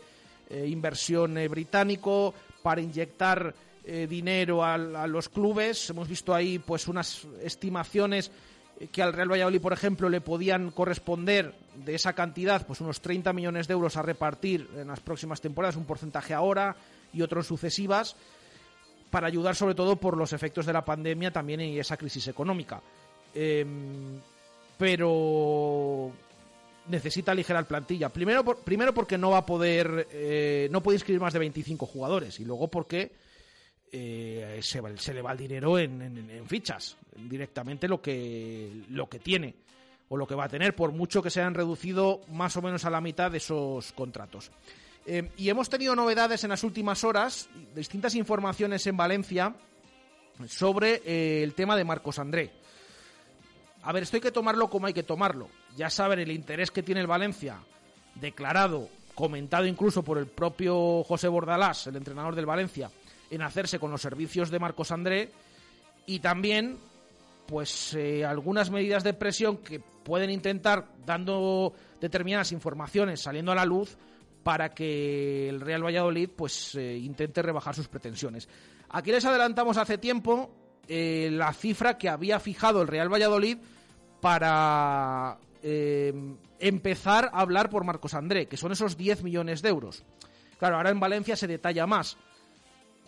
[0.50, 2.34] eh, inversión eh, británico
[2.64, 3.54] para inyectar
[3.90, 5.90] eh, dinero a, los clubes.
[5.90, 8.30] Hemos visto ahí pues unas estimaciones
[8.82, 13.00] eh, que al Real Valladolid, por ejemplo, le podían corresponder de esa cantidad, pues unos
[13.00, 16.76] 30 millones de euros a repartir en las próximas temporadas, un porcentaje ahora
[17.14, 18.18] y otro en sucesivas,
[19.10, 22.82] para ayudar sobre todo por los efectos de la pandemia también y esa crisis económica.
[23.34, 24.20] Em,
[24.78, 26.12] pero
[26.90, 28.10] necesita aligerar plantilla.
[28.10, 32.38] Primero, primero porque no va a poder, eh, no puede inscribir más de 25 jugadores
[32.42, 33.27] y luego porque
[33.92, 39.56] eh, se, le va el dinero en fichas, directamente lo que, lo que tiene
[40.10, 42.86] o lo que va a tener, por mucho que se hayan reducido más o menos
[42.86, 44.52] a la mitad de esos contratos.
[45.06, 49.54] Eh, y hemos tenido novedades en las últimas horas, distintas informaciones en Valencia
[50.48, 52.52] sobre eh, el tema de Marcos André.
[53.84, 55.50] A ver, esto hay que tomarlo como hay que tomarlo.
[55.76, 57.60] Ya saben el interés que tiene el Valencia,
[58.16, 62.92] declarado, comentado incluso por el propio José Bordalás, el entrenador del Valencia,
[63.30, 65.32] en hacerse con los servicios de Marcos André
[66.06, 66.78] y también
[67.48, 73.66] pues eh, algunas medidas de presión que pueden intentar dando determinadas informaciones saliendo a la
[73.66, 73.98] luz
[74.44, 78.48] para que el Real Valladolid pues eh, intente rebajar sus pretensiones.
[78.90, 80.54] Aquí les adelantamos hace tiempo
[80.88, 83.58] eh, la cifra que había fijado el Real Valladolid
[84.22, 85.38] para
[86.60, 90.06] empezar a hablar por Marcos André, que son esos 10 millones de euros.
[90.58, 92.18] Claro, ahora en Valencia se detalla más.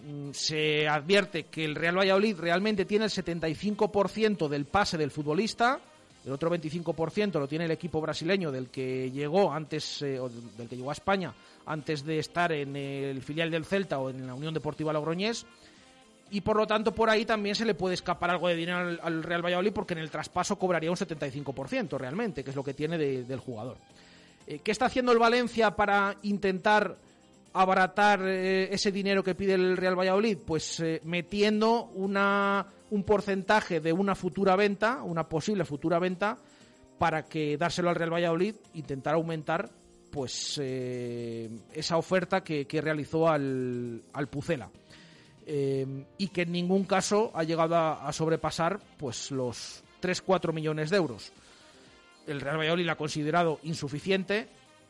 [0.06, 5.80] Mm, Se advierte que el Real Valladolid realmente tiene el 75% del pase del futbolista,
[6.26, 10.68] el otro 25% lo tiene el equipo brasileño del que llegó antes, eh, o del
[10.68, 11.34] que llegó a España
[11.66, 15.46] antes de estar en el filial del Celta o en la Unión Deportiva Logroñés
[16.32, 19.00] y por lo tanto por ahí también se le puede escapar algo de dinero al,
[19.02, 22.74] al Real Valladolid porque en el traspaso cobraría un 75% realmente, que es lo que
[22.74, 23.78] tiene de- del jugador.
[24.46, 26.98] Eh, ¿Qué está haciendo el Valencia para intentar
[27.54, 30.38] abaratar eh, ese dinero que pide el Real Valladolid?
[30.46, 36.38] Pues eh, metiendo una, un porcentaje de una futura venta, una posible futura venta,
[36.98, 39.70] para que dárselo al Real Valladolid, intentar aumentar
[40.12, 44.70] pues eh, esa oferta que, que realizó al, al Pucela.
[45.52, 50.98] Y que en ningún caso ha llegado a, a sobrepasar pues los 3-4 millones de
[50.98, 51.32] euros.
[52.28, 54.48] El Real Valladolid la ha considerado insuficiente,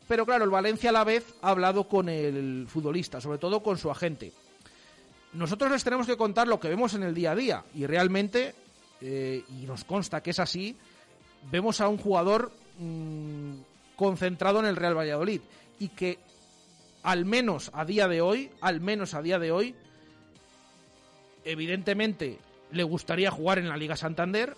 [0.10, 3.78] pero claro, el Valencia a la vez ha hablado con el futbolista, sobre todo con
[3.78, 4.34] su agente.
[5.34, 8.56] Nosotros les tenemos que contar lo que vemos en el día a día y realmente,
[9.02, 10.76] eh, y nos consta que es así,
[11.52, 13.52] vemos a un jugador mm,
[13.96, 15.42] concentrado en el Real Valladolid
[15.78, 16.18] y que
[17.04, 19.76] al menos a día de hoy, al menos a día de hoy,
[21.44, 22.40] evidentemente
[22.72, 24.58] le gustaría jugar en la Liga Santander,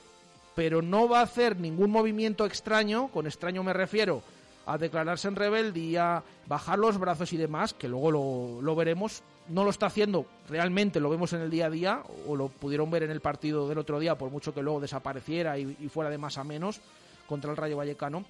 [0.56, 4.24] pero no va a hacer ningún movimiento extraño, con extraño me refiero
[4.66, 9.24] a declararse en rebeldía, bajar los brazos y demás, que luego lo, lo veremos.
[9.50, 12.90] No lo está haciendo realmente, lo vemos en el día a día, o lo pudieron
[12.90, 16.10] ver en el partido del otro día, por mucho que luego desapareciera y, y fuera
[16.10, 16.80] de más a menos
[17.28, 18.24] contra el Rayo Vallecano.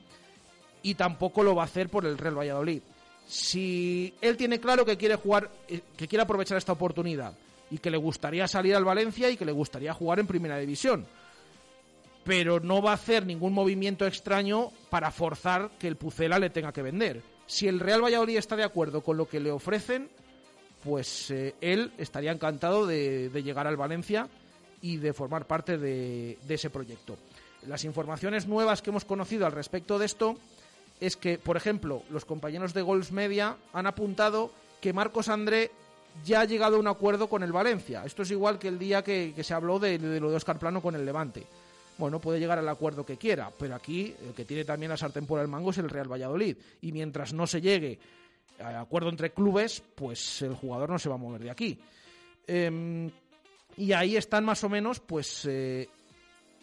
[0.83, 2.81] Y tampoco lo va a hacer por el Real Valladolid.
[3.27, 7.33] Si él tiene claro que quiere jugar, eh, que quiere aprovechar esta oportunidad
[7.69, 11.05] y que le gustaría salir al Valencia y que le gustaría jugar en Primera División,
[12.23, 16.71] pero no va a hacer ningún movimiento extraño para forzar que el Pucela le tenga
[16.71, 17.21] que vender.
[17.47, 20.09] Si el Real Valladolid está de acuerdo con lo que le ofrecen,
[20.83, 24.29] pues eh, él estaría encantado de, llegar al Valencia
[24.81, 27.17] y de formar parte de, de ese proyecto.
[27.67, 30.37] Las informaciones nuevas que hemos conocido al respecto de esto
[30.99, 35.71] es que, por ejemplo, los compañeros de Gols Media han apuntado que Marcos André
[36.25, 38.03] ya ha llegado a un acuerdo con el Valencia.
[38.05, 40.59] Esto es igual que el día que, que se habló de, de lo de Oscar
[40.59, 41.45] Plano con el Levante.
[42.01, 45.27] Bueno, puede llegar al acuerdo que quiera, pero aquí el que tiene también la sartén
[45.27, 46.57] por el mango es el Real Valladolid.
[46.81, 47.99] Y mientras no se llegue
[48.59, 51.77] a acuerdo entre clubes, pues el jugador no se va a mover de aquí.
[52.47, 53.11] Em,
[53.77, 55.89] y ahí están más o menos, pues eh,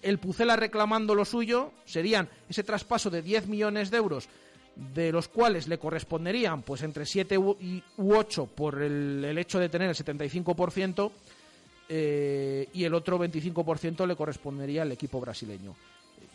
[0.02, 4.28] el Pucela reclamando lo suyo, serían ese traspaso de 10 millones de euros,
[4.74, 9.38] de los cuales le corresponderían pues entre 7 u, y- u 8 por el, el
[9.38, 11.12] hecho de tener el 75%,
[11.88, 15.74] eh, y el otro 25% le correspondería al equipo brasileño.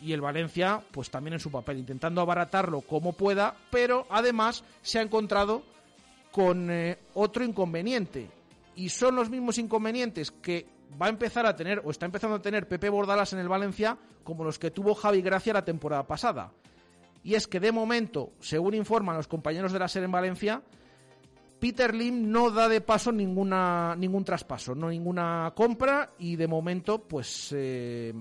[0.02, 4.98] Y el Valencia, pues también en su papel, intentando abaratarlo como pueda, pero además se
[4.98, 5.62] ha encontrado
[6.32, 8.28] con eh, otro inconveniente.
[8.76, 10.66] Y son los mismos inconvenientes que
[11.00, 13.96] va a empezar a tener, o está empezando a tener Pepe Bordalas en el Valencia,
[14.24, 16.50] como los que tuvo Javi Gracia la temporada pasada.
[17.22, 20.62] Y es que de momento, según informan los compañeros de la SER en Valencia,
[21.64, 26.98] Peter Lim no da de paso ninguna, ningún traspaso, no ninguna compra y de momento
[26.98, 28.12] pues eh,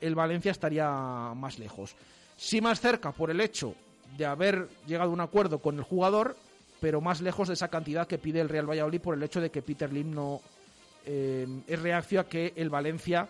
[0.00, 0.88] el Valencia estaría
[1.36, 1.94] más lejos.
[2.34, 3.74] Sí más cerca por el hecho
[4.16, 6.34] de haber llegado a un acuerdo con el jugador,
[6.80, 9.50] pero más lejos de esa cantidad que pide el Real Valladolid por el hecho de
[9.50, 10.40] que Peter Lim no
[11.04, 13.28] eh, es reaccio a que el Valencia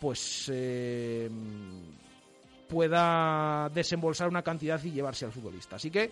[0.00, 1.30] pues eh,
[2.68, 5.76] pueda desembolsar una cantidad y llevarse al futbolista.
[5.76, 6.10] Así que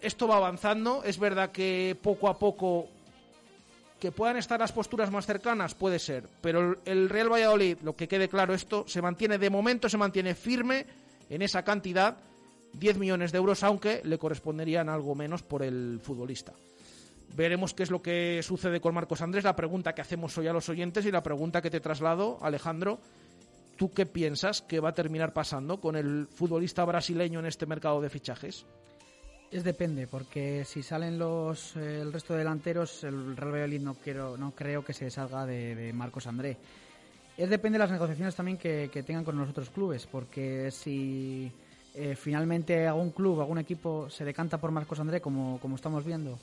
[0.00, 1.02] esto va avanzando.
[1.04, 2.88] Es verdad que poco a poco
[4.00, 6.26] que puedan estar las posturas más cercanas, puede ser.
[6.40, 10.34] Pero el Real Valladolid, lo que quede claro, esto se mantiene de momento, se mantiene
[10.34, 10.86] firme
[11.28, 12.16] en esa cantidad,
[12.72, 16.52] 10 millones de euros, aunque le corresponderían algo menos por el futbolista.
[17.36, 20.52] Veremos qué es lo que sucede con Marcos Andrés, la pregunta que hacemos hoy a
[20.52, 22.98] los oyentes y la pregunta que te traslado, Alejandro.
[23.76, 28.00] ¿Tú qué piensas que va a terminar pasando con el futbolista brasileño en este mercado
[28.00, 28.66] de fichajes?
[29.50, 33.94] Es depende, porque si salen los eh, el resto de delanteros, el Real Valladolid no
[33.94, 36.56] quiero, no creo que se salga de, Marcos André.
[37.36, 41.50] Es depende de las negociaciones también que, que tengan con los otros clubes, porque si
[41.96, 46.38] eh, finalmente algún club, algún equipo se decanta por Marcos André, como, como estamos viendo,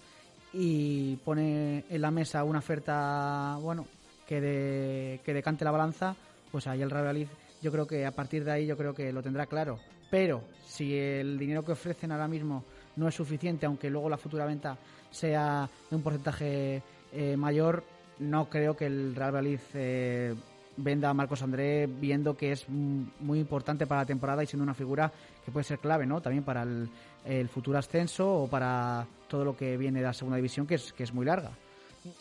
[0.51, 3.87] y pone en la mesa una oferta, bueno,
[4.27, 6.13] que, de, que decante la balanza,
[6.51, 7.29] pues ahí el Real Valladolid,
[7.61, 9.79] yo creo que a partir de ahí yo creo que lo tendrá claro.
[10.09, 12.63] Pero si el dinero que ofrecen ahora mismo
[12.97, 14.77] no es suficiente, aunque luego la futura venta
[15.09, 16.81] sea de un porcentaje
[17.13, 17.83] eh, mayor,
[18.19, 20.35] no creo que el Real Valladolid eh,
[20.75, 24.73] venda a Marcos André viendo que es muy importante para la temporada y siendo una
[24.73, 25.11] figura
[25.45, 26.21] que puede ser clave, ¿no?
[26.21, 26.89] También para el,
[27.25, 30.93] el futuro ascenso o para todo lo que viene de la segunda división, que es,
[30.93, 31.51] que es muy larga.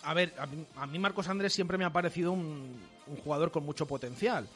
[0.02, 0.32] A ver,
[0.76, 4.48] a mí, Marcos Andrés siempre me ha parecido un, un, jugador con mucho potencial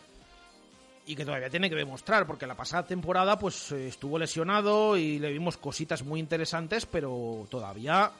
[1.11, 5.33] y que todavía tiene que demostrar, porque la pasada temporada pues estuvo lesionado y le
[5.33, 8.13] vimos cositas muy interesantes, pero todavía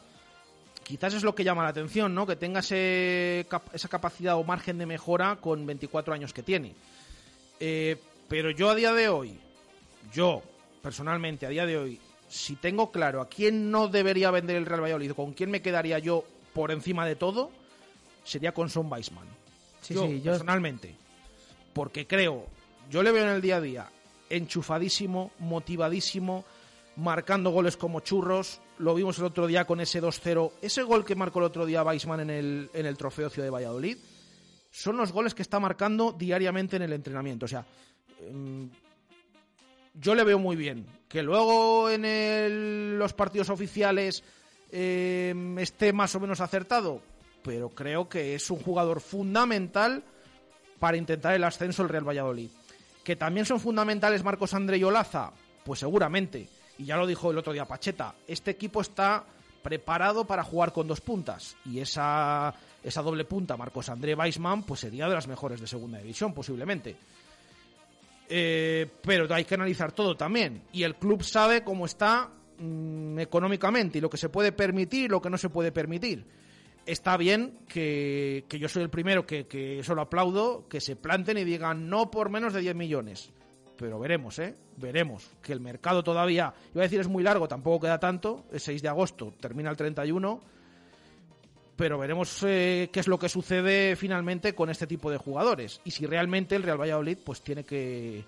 [0.83, 2.27] quizás es lo que llama la atención, ¿no?
[2.27, 6.75] Que tenga ese, esa capacidad o margen de mejora con 24 años que tiene.
[7.61, 7.97] Eh,
[8.29, 9.39] pero yo a día de hoy,
[10.13, 10.43] yo
[10.83, 14.83] personalmente a día de hoy, si tengo claro a quién no debería vender el Real
[14.83, 16.25] Valladolid, con quién me quedaría yo
[16.55, 17.51] por encima de todo,
[18.25, 19.29] sería con Son Weisman.
[19.81, 20.95] Sí, yo, sí, yo- personalmente.
[21.73, 22.47] Porque creo,
[22.91, 23.91] yo le veo en el día a día
[24.31, 26.45] enchufadísimo, motivadísimo,
[26.97, 28.61] marcando goles como churros.
[28.79, 30.53] Lo vimos el otro día con ese 2-0.
[30.63, 33.51] Ese gol que marcó el otro día Weisman en el, en el Trofeo Ciudad de
[33.51, 33.99] Valladolid
[34.71, 37.45] son los goles que está marcando diariamente en el entrenamiento.
[37.45, 37.67] O sea,
[38.21, 38.71] em,
[39.95, 40.87] yo le veo muy bien.
[41.09, 44.23] Que luego en los partidos oficiales
[44.71, 47.03] em, esté más o menos acertado,
[47.43, 50.05] pero creo que es un jugador fundamental
[50.79, 52.51] para intentar el ascenso el Real Valladolid.
[53.11, 55.33] Que también son fundamentales Marcos André y Olaza,
[55.65, 56.47] pues seguramente.
[56.79, 59.25] Y ya lo dijo el otro día Pacheta, este equipo está
[59.65, 61.57] preparado para jugar con dos puntas.
[61.65, 62.55] Y esa,
[62.85, 66.95] esa doble punta, Marcos André Weisman, pues sería de las mejores de segunda división, posiblemente.
[68.29, 70.63] Eh, pero hay que analizar todo también.
[70.73, 75.09] Y el club sabe cómo está mm, económicamente y lo que se puede permitir y
[75.09, 76.25] lo que no se puede permitir.
[76.87, 80.97] Está bien que, que yo soy el primero que, que eso lo aplaudo, que se
[80.97, 83.31] planten y digan no por menos de 10 millones.
[83.77, 84.57] Pero veremos, ¿eh?
[84.77, 85.31] Veremos.
[85.43, 88.45] Que el mercado todavía, iba a decir es muy largo, tampoco queda tanto.
[88.53, 90.41] Es 6 de agosto, termina el 31
[91.81, 95.93] pero veremos eh, qué es lo que sucede finalmente con este tipo de jugadores y
[95.93, 98.23] si realmente el Real Valladolid pues tiene que,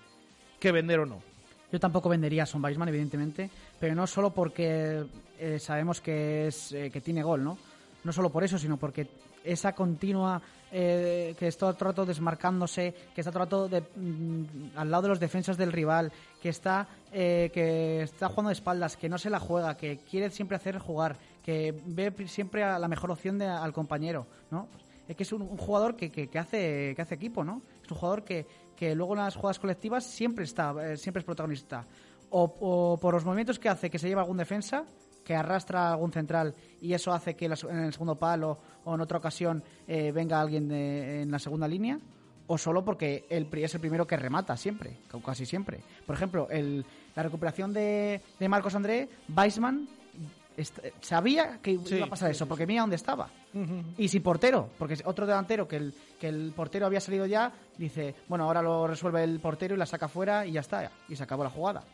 [0.59, 1.23] que vender o no.
[1.71, 5.05] Yo tampoco vendería a Son Weisman, evidentemente, pero no solo porque
[5.39, 7.59] eh, sabemos que, es, eh, que tiene gol, ¿no?
[8.05, 9.07] No solo por eso, sino porque
[9.45, 10.41] esa continua
[10.73, 14.91] eh, que está todo el rato desmarcándose, que está todo el rato de, mm, al
[14.91, 19.09] lado de los defensas del rival, que está, eh, que está jugando de espaldas, que
[19.09, 23.11] no se la juega, que quiere siempre hacer jugar, que ve siempre a la mejor
[23.11, 24.67] opción de- al compañero, ¿no?
[25.07, 27.63] Es que es un, jugador que, que- que hace, que hace equipo, ¿no?
[27.85, 28.47] Es un jugador que,
[28.77, 31.85] que luego en las jugadas colectivas siempre está, eh, siempre es protagonista.
[32.31, 34.85] O, o por los movimientos que hace, que se lleva algún defensa,
[35.25, 39.01] que arrastra a algún central y eso hace que en el segundo palo o en
[39.01, 41.99] otra ocasión eh, venga alguien de- en la segunda línea,
[42.49, 45.81] o solo porque él pri- es el primero que remata siempre, casi siempre.
[46.07, 49.89] Por ejemplo, el- la recuperación de, de Marcos André, Weisman
[51.01, 53.31] sabía que Sí, iba a pasar eso, porque mira dónde estaba.
[53.99, 57.53] Y sin portero, porque es otro delantero que el, que el portero había salido ya,
[57.77, 61.17] dice, bueno, ahora lo resuelve el portero y la saca fuera y ya está, y
[61.17, 61.85] se acabó la jugada.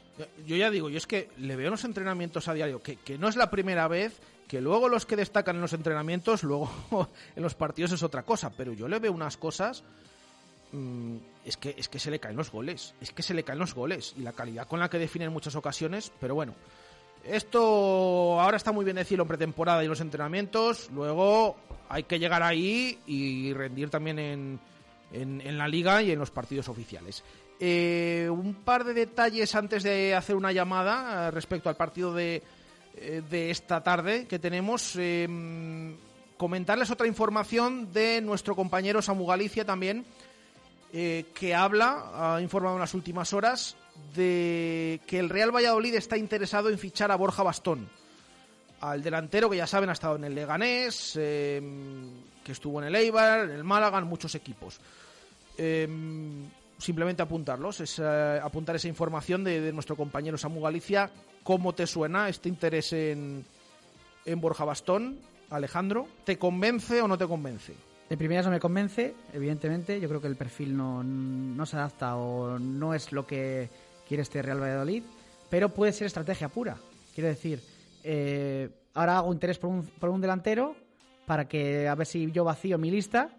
[0.46, 3.18] Yo ya digo, yo es que le veo en los entrenamientos a diario, que, que
[3.18, 6.70] no es la primera vez, que luego los que destacan en los entrenamientos, luego
[7.36, 9.84] en los partidos es otra cosa, pero yo le veo unas cosas,
[10.72, 13.58] mm, es, que, es que se le caen los goles, es que se le caen
[13.58, 16.54] los goles, y la calidad con la que define en muchas ocasiones, pero bueno,
[17.24, 21.56] esto ahora está muy bien decirlo en pretemporada y los entrenamientos, luego
[21.88, 24.60] hay que llegar ahí y rendir también en,
[25.12, 27.24] en, la liga y en los partidos oficiales.
[27.60, 32.42] Eh, un par de detalles antes de hacer una llamada eh, respecto al partido de,
[32.96, 34.94] eh, de esta tarde que tenemos.
[34.96, 35.96] Eh,
[36.36, 40.04] comentarles otra información de nuestro compañero Samu Galicia también,
[40.92, 43.76] que habla, ha informado en las últimas horas,
[44.14, 47.88] de que el Real Valladolid está interesado en fichar a Borja Bastón,
[48.80, 51.60] al delantero que ya saben ha estado en el Leganés, eh,
[52.44, 54.80] que estuvo en el Eibar, en el Málaga, en muchos equipos.
[55.56, 55.88] Eh,
[56.78, 61.10] simplemente apuntarlos, es apuntar esa información de, de nuestro compañero Samu Galicia.
[61.42, 63.44] ¿Cómo te suena este interés en,
[64.24, 65.18] en Borja Bastón,
[65.50, 66.06] Alejandro?
[66.24, 67.74] ¿Te convence o no te convence?
[68.08, 70.00] De primeras no me convence, evidentemente.
[70.00, 73.68] Yo creo que el perfil no, no se adapta o no es lo que
[74.08, 75.02] quiere este Real Valladolid,
[75.50, 76.76] pero puede ser estrategia pura.
[77.14, 77.60] Quiero decir,
[78.02, 80.74] eh, ahora hago interés por un, por un delantero
[81.26, 83.30] para que a ver si yo vacío mi lista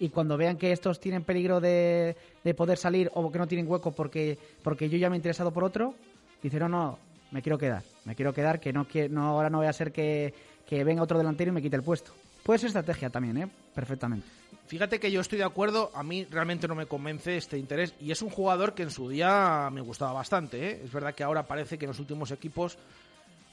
[0.00, 3.68] y cuando vean que estos tienen peligro de, de poder salir o que no tienen
[3.68, 5.94] hueco porque, porque yo ya me he interesado por otro,
[6.42, 6.98] dicen, no, no,
[7.30, 10.32] me quiero quedar, me quiero quedar, que no, no ahora no voy a ser que,
[10.66, 12.12] que venga otro delantero y me quite el puesto.
[12.42, 13.48] Puede ser estrategia también, ¿eh?
[13.74, 14.26] Perfectamente.
[14.68, 18.10] Fíjate que yo estoy de acuerdo, a mí realmente no me convence este interés y
[18.10, 20.68] es un jugador que en su día me gustaba bastante.
[20.68, 20.82] ¿eh?
[20.84, 22.76] Es verdad que ahora parece que en los últimos equipos,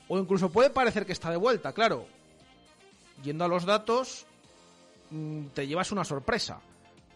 [0.09, 2.05] o incluso puede parecer que está de vuelta, claro.
[3.23, 4.25] Yendo a los datos,
[5.11, 6.59] mm, te llevas una sorpresa,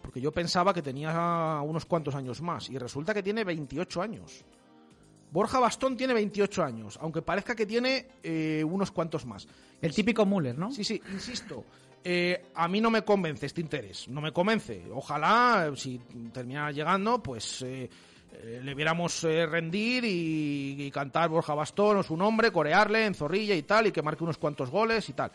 [0.00, 4.46] porque yo pensaba que tenía unos cuantos años más y resulta que tiene 28 años.
[5.30, 9.46] Borja Bastón tiene 28 años, aunque parezca que tiene eh, unos cuantos más.
[9.82, 10.72] El típico Müller, ¿no?
[10.72, 11.66] Sí, sí, insisto.
[12.02, 14.84] Eh, a mí no me convence este interés, no me convence.
[14.92, 16.00] Ojalá, si
[16.32, 17.90] termina llegando, pues eh,
[18.32, 23.14] eh, le viéramos eh, rendir y, y cantar Borja Bastón o su nombre, corearle en
[23.14, 25.30] Zorrilla y tal, y que marque unos cuantos goles y tal.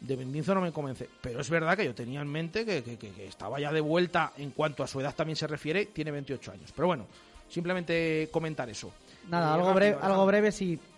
[0.00, 2.96] De Bendinzo no me convence, pero es verdad que yo tenía en mente que, que-
[2.98, 6.10] que- que estaba ya de vuelta en cuanto a su edad también se refiere, tiene
[6.10, 6.72] 28 años.
[6.74, 7.06] Pero bueno,
[7.48, 8.92] simplemente comentar eso.
[9.28, 10.52] Nada, Eh, algo, rápido, breve, algo breve,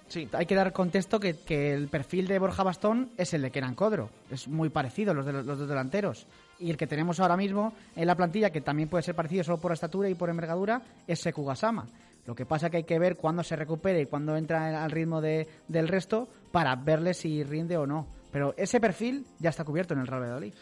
[0.09, 0.28] sí.
[0.32, 3.74] Hay que dar contexto que, que el perfil de Borja Bastón es el de Kenan
[3.74, 4.11] Codro.
[4.30, 6.26] Es muy parecido los, de los, dos delanteros.
[6.59, 9.59] Y el que tenemos ahora mismo en la plantilla, que también puede ser parecido solo
[9.59, 11.86] por estatura y por envergadura, es Seku Gasama.
[12.26, 15.20] Lo que pasa que hay que ver cuándo se recupere y cuándo entra al ritmo
[15.20, 18.06] de- del resto para verle si rinde o no.
[18.30, 20.52] Pero ese perfil ya está cubierto en el Real Valladolid.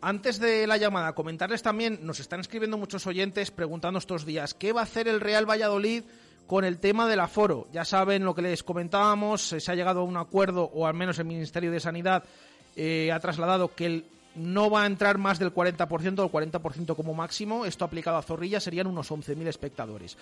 [0.00, 4.72] Antes de la llamada, comentarles también, nos están escribiendo muchos oyentes preguntando estos días, ¿qué
[4.72, 6.02] va a hacer el Real Valladolid
[6.46, 7.66] con el tema del aforo?
[7.72, 10.94] Ya saben lo que les comentábamos, eh, se ha llegado a un acuerdo, o al
[10.94, 12.24] menos el Ministerio de Sanidad
[12.76, 17.64] eh, ha trasladado que no va a entrar más del 40%, el 40% como máximo.
[17.64, 20.16] Esto aplicado a Zorrilla serían unos 11.000 espectadores.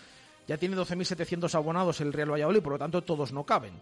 [0.46, 3.72] Ya tiene 12.700 abonados el Real Valladolid, por lo tanto todos no caben.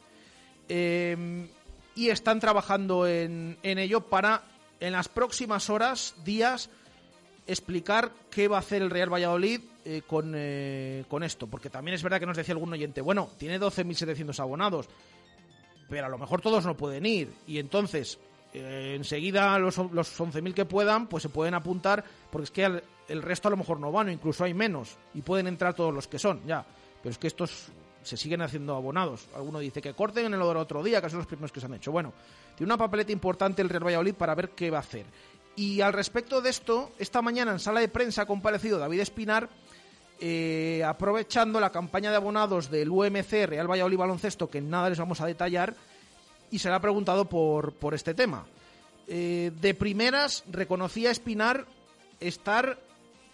[0.69, 1.49] Eh,
[1.95, 4.43] y están trabajando en, en ello para
[4.79, 6.71] en las próximas horas, días,
[7.53, 11.47] explicar qué va a hacer el Real Valladolid eh, con, eh, con esto.
[11.47, 14.89] Porque también es verdad que nos decía algún oyente, bueno, tiene 12.700 abonados,
[15.89, 17.33] pero a lo mejor todos no pueden ir.
[17.47, 18.19] Y entonces,
[18.55, 22.83] eh, enseguida los, los 11.000 que puedan, pues se pueden apuntar, porque es que el,
[23.09, 25.93] el resto a lo mejor no van, o incluso hay menos, y pueden entrar todos
[25.93, 26.65] los que son, ya.
[27.03, 27.71] Pero es que estos
[28.03, 29.27] se siguen haciendo abonados.
[29.35, 31.75] Alguno dice que corten en el otro día, que son los primeros que se han
[31.75, 31.93] hecho.
[31.93, 32.13] Bueno,
[32.57, 35.07] tiene una papeleta importante el Real Valladolid para ver qué va a hacer.
[35.57, 39.49] Y al respecto de esto, esta mañana en sala de prensa ha comparecido David Espinar,
[40.21, 45.21] eh, aprovechando la campaña de abonados del UMC Real Valladolid Baloncesto, que nada les vamos
[45.21, 45.75] a detallar,
[46.51, 48.47] y se le ha preguntado por, por este tema.
[49.07, 51.67] Eh, de primeras, reconocía Espinar
[52.21, 52.79] estar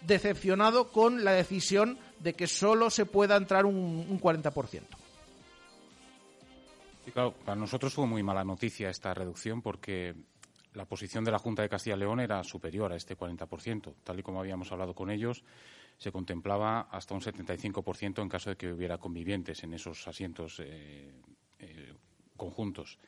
[0.01, 4.81] decepcionado con la decisión de que solo se pueda entrar un, un 40%.
[7.05, 10.15] Y claro, para nosotros fue muy mala noticia esta reducción porque
[10.77, 13.95] la posición de la Junta de Castilla y León era superior a este 40%.
[14.03, 15.43] Tal y como habíamos hablado con ellos,
[15.97, 21.11] se contemplaba hasta un 75% en caso de que hubiera convivientes en esos asientos eh,
[21.59, 21.93] eh,
[22.37, 22.99] conjuntos.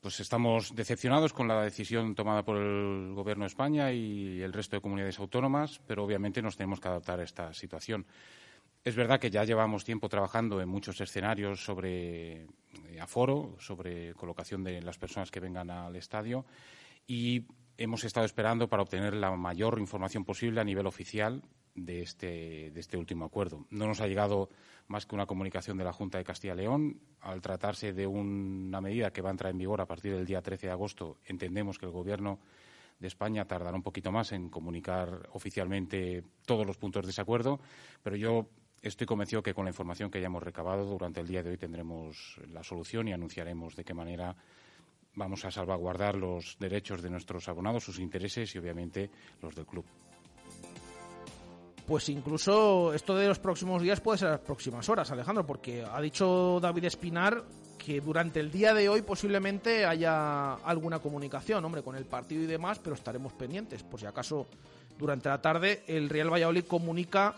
[0.00, 4.76] Pues estamos decepcionados con la decisión tomada por el Gobierno de España y el resto
[4.76, 8.04] de comunidades autónomas, pero obviamente nos tenemos que adaptar a esta situación.
[8.84, 14.62] Es verdad que ya llevamos tiempo trabajando en muchos escenarios sobre eh, aforo, sobre colocación
[14.62, 16.44] de las personas que vengan al estadio
[17.06, 17.46] y
[17.78, 21.42] hemos estado esperando para obtener la mayor información posible a nivel oficial
[21.74, 23.66] de este, de este último acuerdo.
[23.70, 24.50] No nos ha llegado
[24.86, 27.00] más que una comunicación de la Junta de Castilla y León.
[27.22, 30.42] Al tratarse de una medida que va a entrar en vigor a partir del día
[30.42, 32.38] 13 de agosto, entendemos que el Gobierno
[32.98, 37.60] de España tardará un poquito más en comunicar oficialmente todos los puntos de ese acuerdo,
[38.02, 38.46] pero yo
[38.84, 42.38] estoy convencido que con la información que hayamos recabado durante el día de hoy tendremos
[42.52, 44.36] la solución y anunciaremos de qué manera
[45.14, 49.10] vamos a salvaguardar los derechos de nuestros abonados, sus intereses y obviamente
[49.40, 49.84] los del club.
[51.86, 56.00] Pues incluso esto de los próximos días puede ser las próximas horas, Alejandro, porque ha
[56.00, 57.44] dicho David Espinar
[57.78, 62.46] que durante el día de hoy posiblemente haya alguna comunicación, hombre, con el partido y
[62.46, 63.82] demás, pero estaremos pendientes.
[63.82, 64.46] Por si acaso
[64.98, 67.36] durante la tarde el Real Valladolid comunica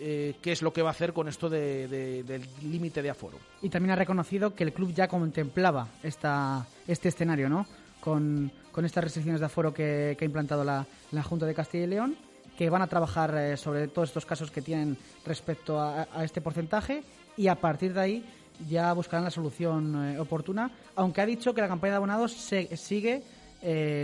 [0.00, 3.38] eh, qué es lo que va a hacer con esto del límite de aforo.
[3.62, 7.66] Y también ha reconocido que el club ya contemplaba esta, este escenario, ¿no?
[8.00, 10.86] Con, estas restricciones de aforo que, ha implantado la,
[11.24, 12.16] Junta de Castilla y León,
[12.56, 14.96] que van a trabajar eh, sobre todos estos casos que tienen
[15.26, 17.02] respecto a, este porcentaje
[17.36, 18.24] y a partir de ahí
[18.68, 22.76] ya buscarán la solución eh, oportuna, aunque ha dicho que la campaña de abonados se,
[22.76, 23.24] sigue,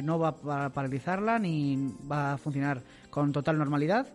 [0.02, 4.08] no va a paralizarla ni va a funcionar con total normalidad,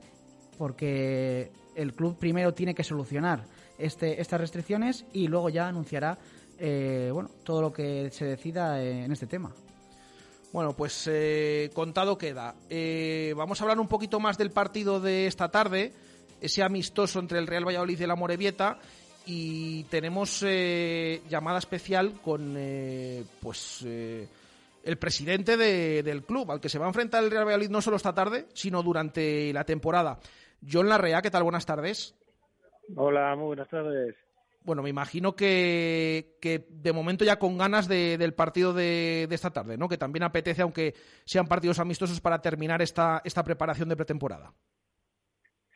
[0.57, 1.49] porque
[1.79, 3.45] el club primero tiene que solucionar
[3.77, 6.17] este, estas restricciones y luego ya anunciará
[6.59, 9.53] eh, bueno, todo lo que se decida eh, en este tema.
[10.51, 12.55] Bueno, pues eh, contado queda.
[13.35, 15.93] vamos a hablar un poquito más del partido de esta tarde,
[16.41, 18.77] ese amistoso entre el Real Valladolid y la Morevieta.
[19.25, 22.57] Y tenemos llamada especial con
[23.39, 27.81] pues el presidente del club, al que se va a enfrentar el Real Valladolid no
[27.81, 30.19] solo esta tarde, sino durante la temporada.
[30.67, 31.43] John Larrea, ¿qué tal?
[31.43, 32.15] Buenas tardes.
[32.95, 34.15] Hola, muy buenas tardes.
[34.63, 39.77] Bueno, me imagino que, que de momento ya con ganas del partido de, esta tarde,
[39.77, 39.87] ¿no?
[39.87, 40.93] Que también apetece, aunque
[41.25, 44.53] sean partidos amistosos, para terminar esta, esta preparación de pretemporada.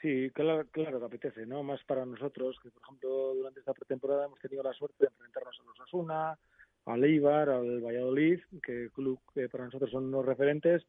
[0.01, 1.63] Sí, claro, claro que apetece, ¿no?
[1.63, 5.57] Más para nosotros, que por ejemplo durante esta pretemporada hemos tenido la suerte de enfrentarnos
[5.59, 6.37] a los Asuna,
[6.85, 10.85] al Eibar, al Valladolid, que club que para nosotros son unos referentes,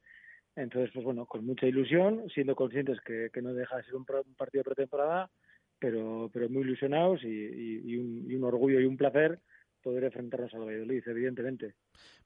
[0.56, 4.60] entonces, pues bueno, con mucha ilusión, siendo conscientes que, no deja de ser un, partido
[4.60, 5.30] de pretemporada,
[5.78, 9.40] pero, pero muy ilusionados y, un, orgullo y un placer
[9.82, 11.74] poder enfrentarnos al Valladolid, evidentemente.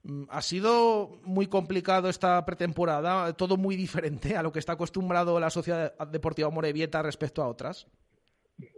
[0.03, 5.39] Mm, ha sido muy complicado esta pretemporada, todo muy diferente a lo que está acostumbrado
[5.39, 7.85] la Sociedad Deportiva Morevieta respecto a otras.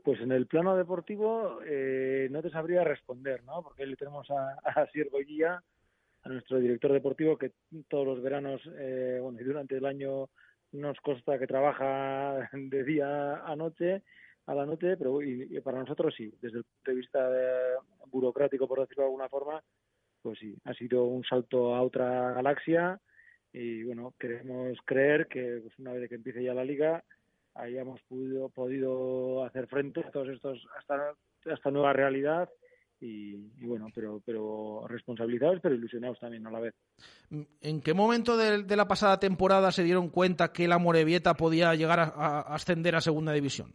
[0.03, 3.61] Pues en el plano deportivo eh, no te sabría responder, ¿no?
[3.61, 5.61] Porque le tenemos a, a Siervo Guía,
[6.23, 7.51] a nuestro director deportivo que
[7.87, 10.29] todos los veranos eh, bueno, y durante el año
[10.71, 14.03] nos consta que trabaja de día a noche
[14.47, 17.29] a la noche, pero y, para nosotros sí, desde el punto de vista
[18.07, 19.63] burocrático, por decirlo de alguna forma,
[20.21, 22.99] pues sí, ha sido un salto a otra galaxia.
[23.53, 27.03] Y bueno, queremos creer que pues una vez que empiece ya la liga
[27.55, 31.13] hayamos podido, podido hacer frente a todos estos, hasta
[31.45, 32.49] esta nueva realidad
[33.01, 36.75] y, bueno, pero, pero responsabilizados, pero ilusionados también a la vez.
[37.61, 41.99] ¿En qué momento de, la pasada temporada se dieron cuenta que la Morevieta podía llegar
[41.99, 43.73] a, ascender a segunda división?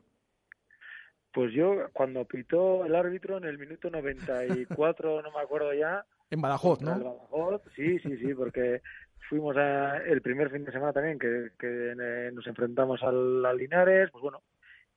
[1.33, 6.05] Pues yo, cuando pitó el árbitro en el minuto 94, no me acuerdo ya.
[6.31, 6.93] En Badajoz, ¿no?
[6.93, 8.81] En Badajoz, sí, sí, sí, porque
[9.29, 14.09] fuimos a, el primer fin de semana también que, que nos enfrentamos al, al Linares,
[14.13, 14.43] pues bueno,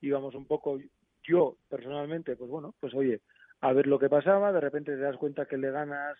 [0.00, 0.78] íbamos un poco,
[1.24, 3.20] yo personalmente, pues bueno, pues oye,
[3.60, 6.18] a ver lo que pasaba, de repente te das cuenta que le ganas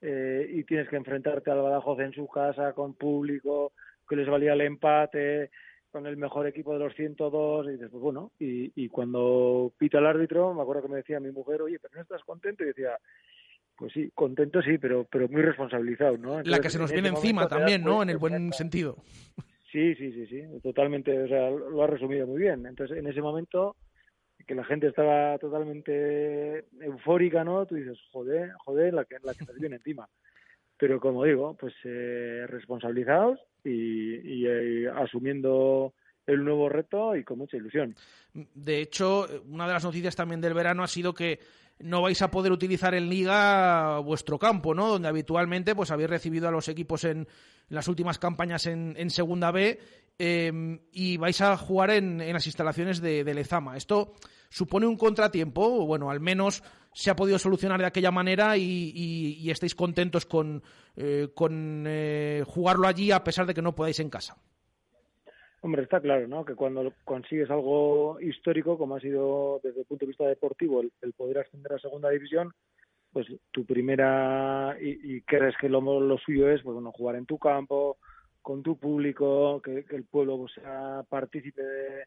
[0.00, 3.72] eh, y tienes que enfrentarte al Badajoz en su casa, con público,
[4.08, 5.50] que les valía el empate,
[5.90, 9.98] con el mejor equipo de los 102, y dices, pues bueno, y, y cuando pita
[9.98, 12.66] el árbitro, me acuerdo que me decía mi mujer, oye, pero no estás contento, y
[12.66, 12.98] decía,
[13.76, 16.42] pues sí, contento sí, pero, pero muy responsabilizado, ¿no?
[16.42, 18.02] la que se nos viene encima también, ¿no?
[18.02, 18.96] En el buen sentido.
[19.72, 22.64] Sí, sí, sí, sí, totalmente, o sea, lo ha resumido muy bien.
[22.64, 23.74] Entonces, en ese momento
[24.46, 27.66] que la gente estaba totalmente eufórica, ¿no?
[27.66, 30.08] Tú dices, joder, joder, la que, la que nos viene encima.
[30.76, 35.94] Pero como digo, pues eh, responsabilizados y, eh, asumiendo
[36.26, 37.94] el nuevo reto y con mucha ilusión.
[38.32, 41.38] De hecho, una de las noticias también del verano ha sido que
[41.80, 44.88] no vais a poder utilizar en liga vuestro campo, ¿no?
[44.88, 47.26] Donde habitualmente pues habéis recibido a los equipos en,
[47.68, 49.78] las últimas campañas en, en Segunda B
[50.18, 53.76] em, y vais a jugar en, en las instalaciones de, de, Lezama.
[53.76, 54.14] Esto
[54.48, 56.62] supone un contratiempo, bueno, al menos
[56.92, 60.62] se ha podido solucionar de aquella manera y, y, estáis contentos con,
[60.96, 64.36] eh, con eh, jugarlo allí a pesar de que no podáis en casa.
[65.60, 66.44] Hombre, está claro, ¿no?
[66.44, 71.12] Que cuando consigues algo histórico, como ha sido desde el punto de vista deportivo, el,
[71.14, 72.52] poder ascender a segunda división,
[73.12, 77.38] pues tu primera y, crees que lo, lo, suyo es, pues bueno, jugar en tu
[77.38, 77.96] campo,
[78.44, 82.04] con tu público, que, el pueblo pues, sea partícipe de,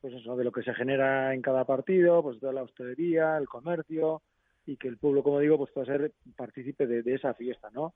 [0.00, 3.48] pues eso, de lo que se genera en cada partido, pues de la hostelería, el
[3.48, 4.22] comercio,
[4.66, 7.94] y que el pueblo, como digo, pues pueda ser partícipe de, esa fiesta, ¿no?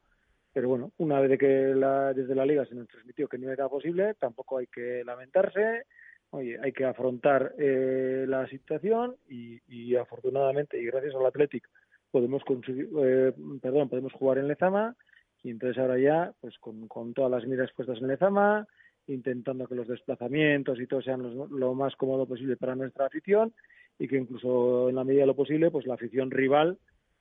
[0.52, 4.14] Pero bueno, una vez que desde la liga se nos transmitió que no era posible,
[4.14, 5.84] tampoco hay que lamentarse.
[6.30, 11.68] Oye, hay que afrontar eh, la situación y, afortunadamente y gracias al Athletic
[12.10, 13.32] podemos eh,
[13.62, 14.96] perdón, podemos jugar en Lezama
[15.44, 18.66] y entonces ahora ya pues con, todas las miras puestas en Lezama,
[19.06, 23.52] intentando que los desplazamientos y todo sean lo más cómodo posible para nuestra afición
[23.98, 26.78] y que incluso en la medida de lo posible pues la afición rival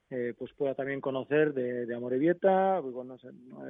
[0.09, 3.63] eh, pues pueda también conocer de, de Amorebieta, pues, no, sé, no,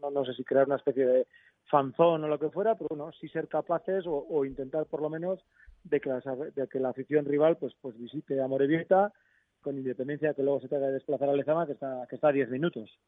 [0.00, 1.26] no, no sé si crear una especie de
[1.64, 5.10] fanzón o lo que fuera, pero bueno, sí ser capaces o, o intentar por lo
[5.10, 5.44] menos
[5.84, 6.20] de que, la,
[6.54, 9.12] de que la afición rival pues pues visite Amorebieta
[9.60, 12.32] con independencia que luego se tenga que desplazar a Lezama, que está, que está a
[12.32, 12.98] 10 minutos.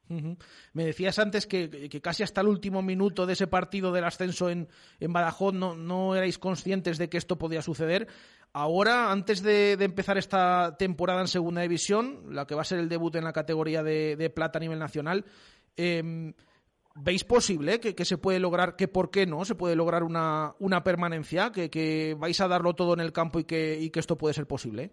[0.73, 4.51] Me decías antes que, que, casi hasta el último minuto de ese partido del ascenso
[4.51, 8.09] en, en Badajoz no, no erais conscientes de que esto podía suceder.
[8.53, 12.81] Ahora, antes de, de, empezar esta temporada en Segunda División, la que va a ser
[12.81, 15.25] el debut en la categoría de, de plata a nivel nacional,
[15.77, 16.33] eh,
[16.97, 20.55] ¿veis posible que, que, se puede lograr, que por qué no se puede lograr una,
[20.59, 24.01] una permanencia, que, que, vais a darlo todo en el campo y que, y que
[24.01, 24.93] esto puede ser posible?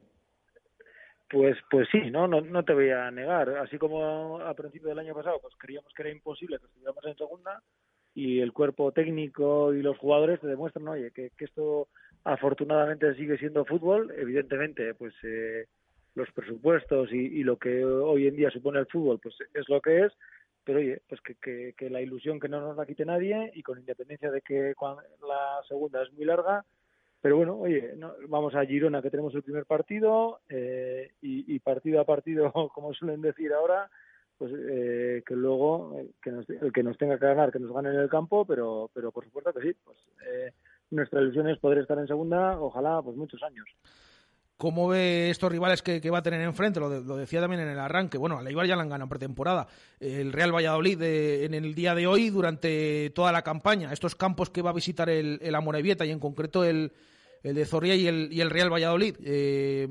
[1.30, 2.28] Pues, pues sí, ¿no?
[2.28, 2.42] ¿no?
[2.42, 3.50] No te voy a negar.
[3.58, 7.18] Así como a principio del año pasado, pues creíamos que era imposible que estuviéramos en
[7.18, 7.62] segunda
[8.16, 11.90] y el cuerpo técnico y los jugadores te demuestran, oye, que, que esto
[12.24, 14.12] afortunadamente sigue siendo fútbol.
[14.18, 15.66] Evidentemente, pues eh,
[16.16, 19.82] los presupuestos y, y, lo que hoy en día supone el fútbol, pues es lo
[19.82, 20.14] que es.
[20.64, 23.62] Pero oye, pues que, que, que la ilusión que no nos la quite nadie y
[23.64, 26.66] con independencia de que cuando la segunda es muy larga,
[27.22, 32.00] pero bueno, oye, no, vamos a Girona que tenemos el primer partido eh, y, partido
[32.00, 33.90] a partido, como suelen decir ahora,
[34.38, 37.74] pues eh, que luego eh, que nos, el que nos tenga que ganar, que nos
[37.74, 39.98] gane en el campo, pero, pero por supuesto que sí, pues
[40.28, 40.54] eh,
[40.92, 43.68] nuestra ilusión es poder estar en segunda, ojalá pues muchos años.
[44.58, 46.80] ¿Cómo ve estos rivales que, que va a tener enfrente?
[46.80, 48.18] Lo, de, lo, decía también en el arranque.
[48.18, 49.68] Bueno, a Leibar ya la han ganado en pretemporada.
[50.00, 54.50] El Real Valladolid de, en el día de hoy, durante toda la campaña, estos campos
[54.50, 56.92] que va a visitar el, el Amorebieta y en concreto el,
[57.44, 59.16] el de Zorrilla y el, y el Real Valladolid.
[59.24, 59.90] Eh,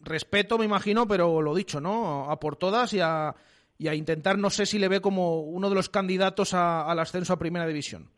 [0.00, 2.30] respeto, me imagino, pero lo dicho, ¿no?
[2.30, 3.34] A por todas y a,
[3.76, 6.98] y a intentar, no sé si le ve como uno de los candidatos a, al
[7.00, 8.08] ascenso a Primera División.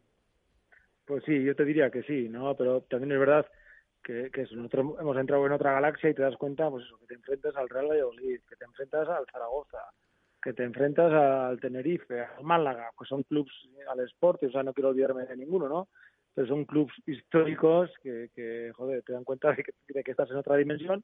[1.07, 2.55] Pues sí, yo te diría que sí, ¿no?
[2.57, 3.47] Pero también es verdad
[4.03, 7.15] que, nosotros hemos entrado en otra galaxia y te das cuenta, pues eso, que te
[7.15, 9.79] enfrentas al Real Valladolid, que te enfrentas al Zaragoza,
[10.43, 13.53] que te enfrentas al Tenerife, al Málaga, pues son clubes
[13.91, 15.89] al Sport, o sea, no quiero olvidarme de ninguno, ¿no?
[16.35, 20.31] Pero son clubes históricos que, que, joder, te dan cuenta de que, de que estás
[20.31, 21.03] en otra dimensión.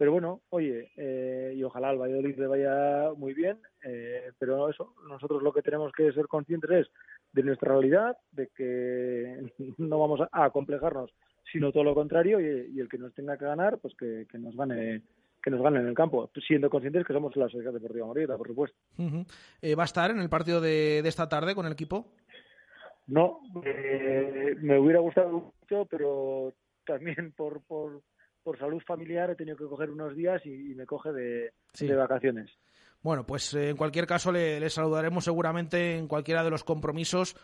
[0.00, 4.94] Pero bueno, oye, eh, y ojalá al Valladolid le vaya muy bien, eh, pero eso,
[5.06, 6.90] nosotros lo que tenemos que ser conscientes es
[7.32, 11.12] de nuestra realidad, de que no vamos a, a complejarnos,
[11.52, 14.38] sino todo lo contrario, y, y, el que nos tenga que ganar, pues que, que
[14.38, 15.02] nos gane
[15.42, 18.48] que nos ganen en el campo, siendo conscientes que somos la Sociedad Deportiva Morita, por
[18.48, 18.76] supuesto.
[18.98, 19.26] Uh -huh.
[19.62, 22.12] eh, ¿Va a estar en el partido de, de, esta tarde con el equipo?
[23.06, 26.52] No, eh, me hubiera gustado mucho, pero
[26.84, 28.02] también por, por,
[28.42, 31.86] por salud familiar he tenido que coger unos días y, y me coge de, sí.
[31.86, 32.50] de vacaciones.
[33.02, 37.34] Bueno, pues eh, en cualquier caso le, le, saludaremos seguramente en cualquiera de los compromisos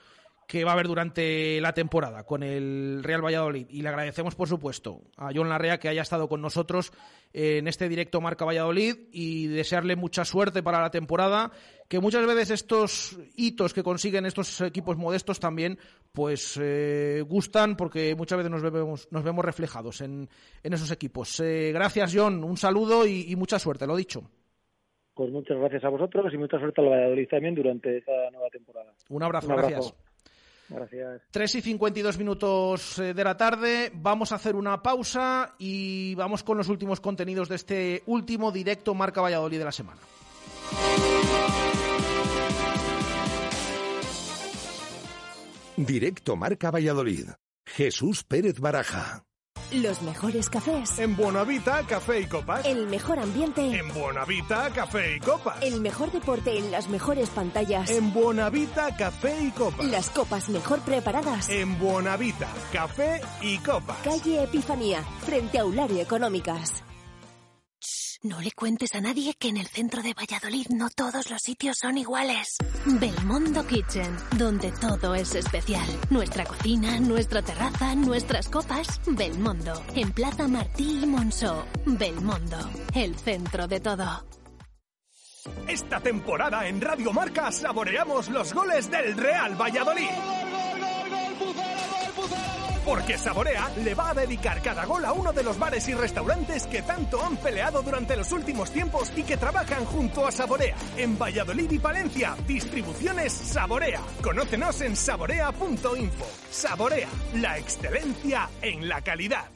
[0.47, 3.67] que va a haber durante la temporada con el Real Valladolid.
[3.69, 6.93] Y le agradecemos, por supuesto, a John Larrea que haya estado con nosotros
[7.33, 11.51] en este directo Marca Valladolid y desearle mucha suerte para la temporada.
[11.89, 15.79] Que muchas veces estos hitos que consiguen estos equipos modestos también,
[16.13, 20.29] pues eh, gustan porque muchas veces nos vemos, nos vemos reflejados en,
[20.63, 21.41] en esos equipos.
[21.41, 22.45] Eh, gracias, John.
[22.45, 24.31] Un saludo y, y mucha suerte, lo dicho.
[25.15, 28.93] Pues muchas gracias a vosotros y mucha suerte al Valladolid también durante esta nueva temporada.
[29.09, 29.69] Un abrazo, Un abrazo.
[29.71, 30.06] gracias.
[30.69, 31.23] Gracias.
[31.31, 33.93] 3 y 52 minutos eh, de la tarde.
[33.95, 38.95] Vamos a hacer una pausa y vamos con los últimos contenidos de este último directo
[38.95, 40.01] Marca Valladolid de la semana.
[45.77, 47.29] Directo Marca Valladolid.
[47.67, 49.25] Jesús Pérez Baraja.
[49.73, 50.99] Los mejores cafés.
[50.99, 52.65] En Buenavita, café y copas.
[52.65, 53.63] El mejor ambiente.
[53.63, 55.61] En Buenavita, café y copas.
[55.63, 57.91] El mejor deporte en las mejores pantallas.
[57.91, 59.87] En Buenavita, café y copas.
[59.87, 61.49] Las copas mejor preparadas.
[61.49, 63.97] En Buenavita, café y copas.
[64.05, 66.85] Calle Epifanía, frente a Aulario Económicas.
[68.27, 71.79] No le cuentes a nadie que en el centro de Valladolid no todos los sitios
[71.79, 72.57] son iguales.
[72.85, 75.87] Belmondo Kitchen, donde todo es especial.
[76.11, 79.01] Nuestra cocina, nuestra terraza, nuestras copas.
[79.07, 81.63] Belmondo, en Plaza Martí y Monceau.
[81.85, 82.59] Belmondo,
[82.97, 84.27] el centro de todo.
[85.69, 90.11] Esta temporada en Radio Marca saboreamos los goles del Real Valladolid.
[92.87, 96.69] Porque Saborea le va a dedicar cada gol a uno de los bares y restaurantes
[96.69, 100.77] que tanto han peleado durante los últimos tiempos y que trabajan junto a Saborea.
[100.97, 104.01] En Valladolid y Palencia, distribuciones Saborea.
[104.23, 106.27] Conócenos en saborea.info.
[106.49, 109.47] Saborea, la excelencia en la calidad.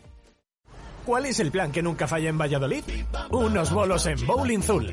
[1.07, 2.83] ¿Cuál es el plan que nunca falla en Valladolid?
[3.31, 4.93] Unos bolos en Bowling Zul.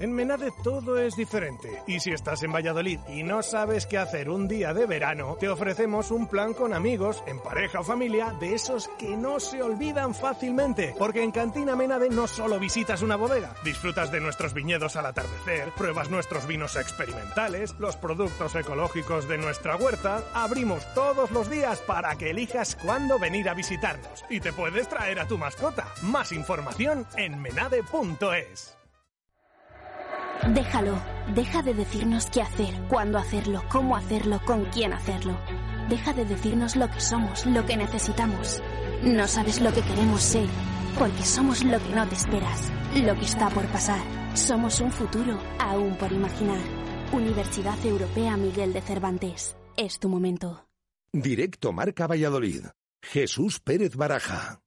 [0.00, 1.82] En Menade todo es diferente.
[1.86, 5.48] Y si estás en Valladolid y no sabes qué hacer un día de verano, te
[5.48, 10.14] ofrecemos un plan con amigos, en pareja o familia, de esos que no se olvidan
[10.14, 10.94] fácilmente.
[10.98, 15.70] Porque en Cantina Menade no solo visitas una bodega, disfrutas de nuestros viñedos al atardecer,
[15.76, 20.24] pruebas nuestros vinos experimentales, los productos ecológicos de nuestra huerta.
[20.34, 24.24] Abrimos todos los días para que elijas cuándo venir a visitarnos.
[24.28, 25.86] Y te puedes traer a tu mascota.
[26.02, 28.83] Más información en menade.es.
[30.54, 31.00] Déjalo,
[31.34, 35.38] deja de decirnos qué hacer, cuándo hacerlo, cómo hacerlo, con quién hacerlo.
[35.88, 38.62] Deja de decirnos lo que somos, lo que necesitamos.
[39.02, 40.48] No sabes lo que queremos ser,
[40.98, 44.00] porque somos lo que no te esperas, lo que está por pasar.
[44.34, 46.60] Somos un futuro aún por imaginar.
[47.12, 49.56] Universidad Europea Miguel de Cervantes.
[49.76, 50.66] Es tu momento.
[51.12, 52.64] Directo Marca Valladolid.
[53.02, 54.60] Jesús Pérez Baraja.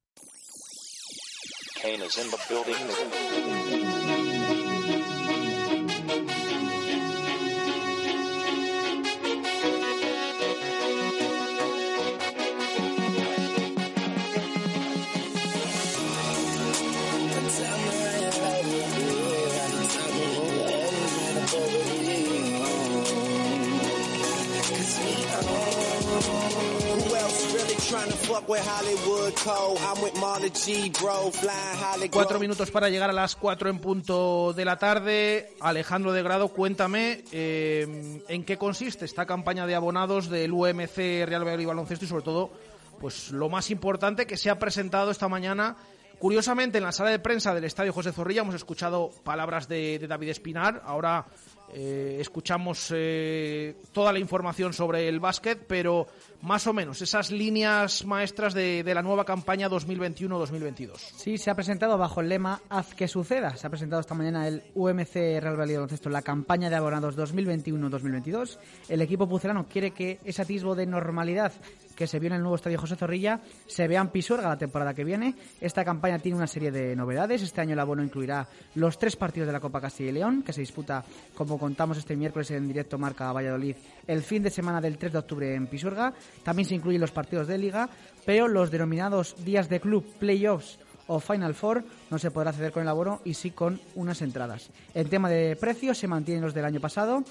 [32.11, 35.53] Cuatro minutos para llegar a las cuatro en punto de la tarde.
[35.61, 41.43] Alejandro de Grado, cuéntame eh, en qué consiste esta campaña de abonados del UMC Real
[41.43, 42.51] Valladolid Baloncesto y sobre todo,
[42.99, 45.77] pues lo más importante que se ha presentado esta mañana.
[46.19, 50.07] Curiosamente, en la sala de prensa del Estadio José Zorrilla hemos escuchado palabras de, de
[50.07, 50.81] David Espinar.
[50.85, 51.25] Ahora
[51.73, 56.07] eh, escuchamos eh, toda la información sobre el básquet, pero
[56.41, 60.97] más o menos esas líneas maestras de, la nueva campaña 2021-2022.
[60.97, 63.55] Sí, se ha presentado bajo el lema Haz que suceda.
[63.57, 68.57] Se ha presentado esta mañana el UMC Real Valladolid Baloncesto, la campaña de abonados 2021-2022.
[68.87, 71.51] El equipo pucelano quiere que ese atisbo de normalidad
[71.97, 74.93] que se vio en el nuevo estadio José Zorrilla se vea en Pisuerga la temporada
[74.93, 75.35] que viene.
[75.59, 77.41] Esta campaña tiene una serie de novedades.
[77.41, 80.53] Este año el abono incluirá los tres partidos de la Copa Castilla y León, que
[80.53, 83.75] se disputa, como contamos este miércoles en directo Marca Valladolid,
[84.05, 86.13] el fin de semana del 3 de octubre en Pisuerga.
[86.43, 87.89] También se incluyen los partidos de Liga,
[88.25, 90.77] pero los denominados días de club, playoffs
[91.07, 94.69] o Final Four no se podrá acceder con el abono y sí con unas entradas.
[94.93, 97.23] En tema de precios se mantienen los del año pasado,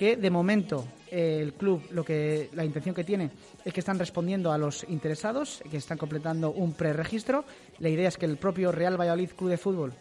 [0.00, 3.30] que de momento el club lo que la intención que tiene
[3.62, 7.44] es que están respondiendo a los interesados, que están completando un preregistro.
[7.80, 9.92] La idea es que el propio Real Valladolid Club de Fútbol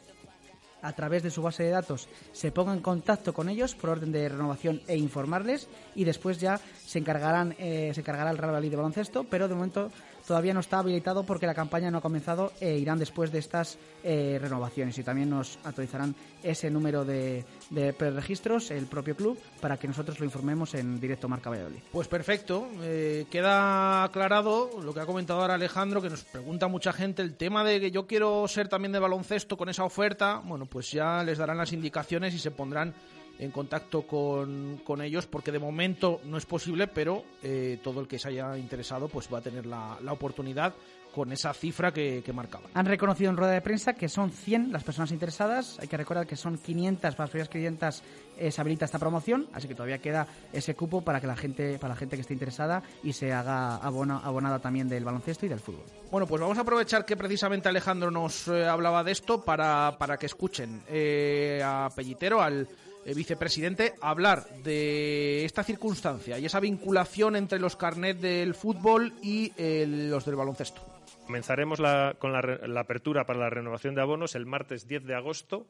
[0.82, 4.14] a través de su base de datos se ponga en contacto con ellos por orden
[4.14, 8.72] de renovación e informarles y después ya se encargarán eh, se encargará el Real Valladolid
[8.72, 9.92] de baloncesto pero de momento
[10.30, 13.80] todavía no está habilitado porque la campaña no ha comenzado e irán después de estas
[14.04, 14.96] eh, renovaciones.
[15.00, 16.14] Y también nos actualizarán
[16.44, 21.28] ese número de, de preregistros el propio club para que nosotros lo informemos en directo
[21.28, 21.80] Marca Valladolid.
[21.92, 26.94] Pues perfecto, eh, queda aclarado lo que ha comentado ahora Alejandro, que nos pregunta mucha
[26.94, 30.68] gente el tema de que yo quiero ser también de baloncesto con esa oferta, bueno,
[30.68, 32.94] pues ya les darán las indicaciones y se pondrán
[33.40, 38.08] en contacto con, con ellos porque de momento no es posible, pero eh, todo el
[38.08, 40.74] que se haya interesado pues va a tener la, la oportunidad
[41.14, 42.70] con esa cifra que, que marcaban.
[42.74, 45.80] Han reconocido en rueda de prensa que son 100 las personas interesadas.
[45.80, 48.04] Hay que recordar que son 500 para las primeras 500
[48.38, 51.78] eh, se habilita esta promoción, así que todavía queda ese cupo para que la gente,
[51.80, 55.50] para la gente que esté interesada y se haga abona, abonada también del baloncesto y
[55.50, 55.84] del fútbol.
[56.12, 60.18] Bueno, pues vamos a aprovechar que precisamente Alejandro nos eh, hablaba de esto para, para
[60.18, 62.68] que escuchen eh, a Pellitero, al
[63.10, 69.52] eh, vicepresidente, hablar de esta circunstancia y esa vinculación entre los carnets del fútbol y
[69.58, 70.82] eh, los del baloncesto.
[71.26, 75.16] Comenzaremos la- con la, la apertura para la renovación de abonos el martes 10 de
[75.16, 75.66] agosto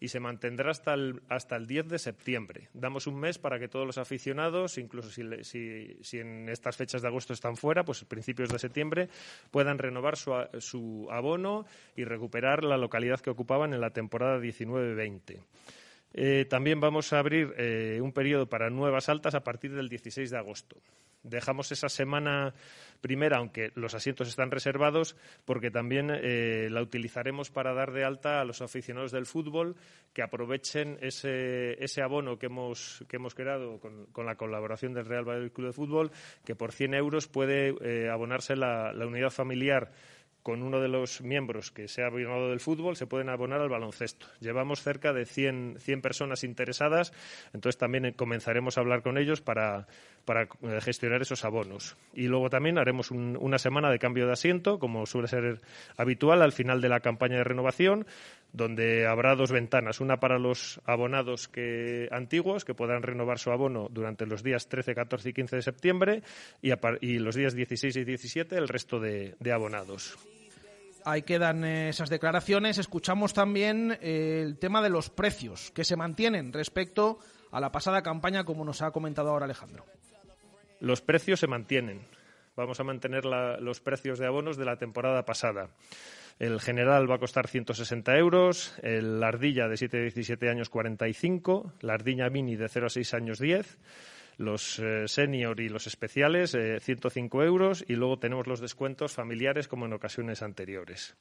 [0.00, 2.68] y se mantendrá hasta el, hasta el 10 de septiembre.
[2.72, 7.02] Damos un mes para que todos los aficionados, incluso si, si- si en estas fechas
[7.02, 9.08] de agosto están fuera, pues principios de septiembre,
[9.50, 11.66] puedan renovar su, su abono
[11.96, 15.40] y recuperar la localidad que ocupaban en la temporada 19-20.
[16.14, 20.30] Eh, también vamos a abrir eh, un periodo para nuevas altas a partir del 16
[20.30, 20.76] de agosto.
[21.22, 22.54] Dejamos esa semana
[23.00, 28.40] primera, aunque los asientos están reservados, porque también eh, la utilizaremos para dar de alta
[28.40, 29.76] a los aficionados del fútbol
[30.14, 35.52] que aprovechen ese, abono que hemos, que hemos creado con, la colaboración del Real Valladolid
[35.52, 36.10] Club de Fútbol,
[36.44, 39.92] que por 100 euros puede abonarse la unidad familiar
[40.48, 44.28] con uno de los miembros que sea abonado del fútbol, se pueden abonar al baloncesto.
[44.40, 47.12] Llevamos cerca de 100, 100 personas interesadas,
[47.52, 49.86] entonces también eh, comenzaremos a hablar con ellos para,
[50.26, 51.98] eh, gestionar esos abonos.
[52.14, 55.60] Y luego también haremos un- una semana de cambio de asiento, como suele ser
[55.98, 58.06] habitual al final de la campaña de renovación,
[58.50, 63.88] donde habrá dos ventanas, una para los abonados que, antiguos que podrán renovar su abono
[63.90, 66.22] durante los días 13, 14 y 15 de septiembre
[66.62, 70.16] y, los días 16 y 17 el resto de abonados.
[71.04, 72.78] Ahí quedan eh, esas declaraciones.
[72.78, 77.18] Escuchamos también eh, el tema de los precios que se mantienen respecto
[77.50, 79.84] a la pasada campaña, como nos ha comentado ahora Alejandro.
[80.80, 82.06] Los precios se mantienen.
[82.56, 85.70] Vamos a mantener los precios de abonos de la temporada pasada.
[86.38, 90.68] El general va a costar 160 euros, el la ardilla de 7 a 17 años
[90.68, 93.78] 45, la ardilla mini de 0 a 6 años 10,
[94.38, 99.68] los eh, senior y los especiales eh, 105 euros y luego tenemos los descuentos familiares
[99.68, 101.14] como en ocasiones anteriores.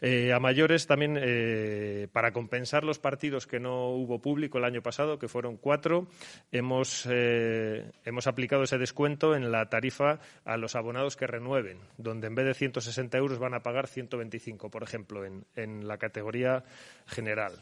[0.00, 4.82] Eh, a mayores también, eh, para compensar los partidos que no hubo público el año
[4.82, 6.08] pasado, que fueron cuatro,
[6.50, 12.26] hemos, eh, hemos aplicado ese descuento en la tarifa a los abonados que renueven, donde
[12.26, 16.64] en vez de 160 euros van a pagar 125, por ejemplo, en, en la categoría
[17.06, 17.52] general.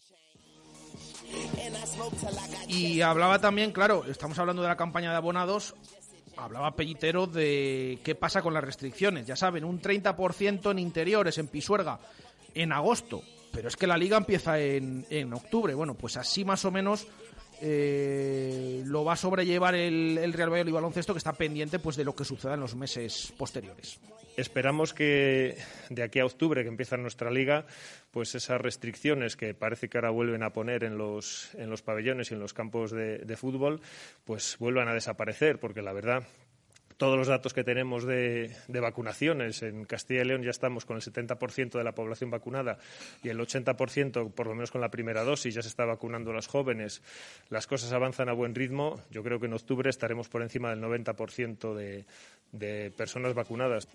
[2.69, 5.75] Y hablaba también, claro, estamos hablando de la campaña de abonados,
[6.37, 9.27] hablaba Pellitero de qué pasa con las restricciones.
[9.27, 11.99] Ya saben, un 30% en interiores, en Pisuerga,
[12.55, 13.23] en agosto.
[13.53, 15.75] Pero es que la liga empieza en, en octubre.
[15.75, 17.07] Bueno, pues así más o menos
[17.61, 22.05] eh, lo va a sobrellevar el, el Real Valladolid Baloncesto, que está pendiente pues de
[22.05, 24.01] lo que suceda en los meses posteriores.
[24.37, 25.59] Esperamos que
[25.91, 27.67] de aquí a octubre, que empieza nuestra liga,
[28.11, 32.31] pues esas restricciones que parece que ahora vuelven a poner en los, en los pabellones
[32.31, 33.83] y en los campos de, fútbol,
[34.25, 36.23] pues vuelvan a desaparecer, porque la verdad
[36.97, 39.63] todos los datos que tenemos de, de vacunaciones.
[39.63, 42.79] En Castilla y León ya estamos con el 70% de la población vacunada
[43.25, 46.35] y el 80%, por lo menos con la primera dosis, ya se está vacunando a
[46.35, 47.03] los jóvenes.
[47.51, 49.03] Las cosas avanzan a buen ritmo.
[49.11, 52.05] Yo creo que en octubre estaremos por encima del 90% de,
[52.53, 53.89] de personas vacunadas.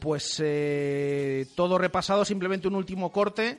[0.00, 3.58] Pues eh, todo repasado, simplemente un último corte,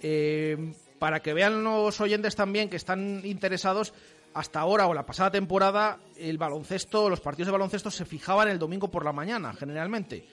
[0.00, 3.94] eh, para que vean los oyentes también que están interesados.
[4.34, 8.58] Hasta ahora o la pasada temporada, el baloncesto, los partidos de baloncesto se fijaban el
[8.58, 10.24] domingo por la mañana, generalmente.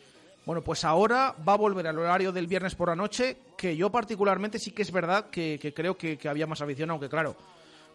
[0.46, 3.90] Bueno, pues ahora va a volver al horario del viernes por la noche, que yo
[3.90, 7.36] particularmente sí que es verdad que, creo que, había más afición, aunque claro,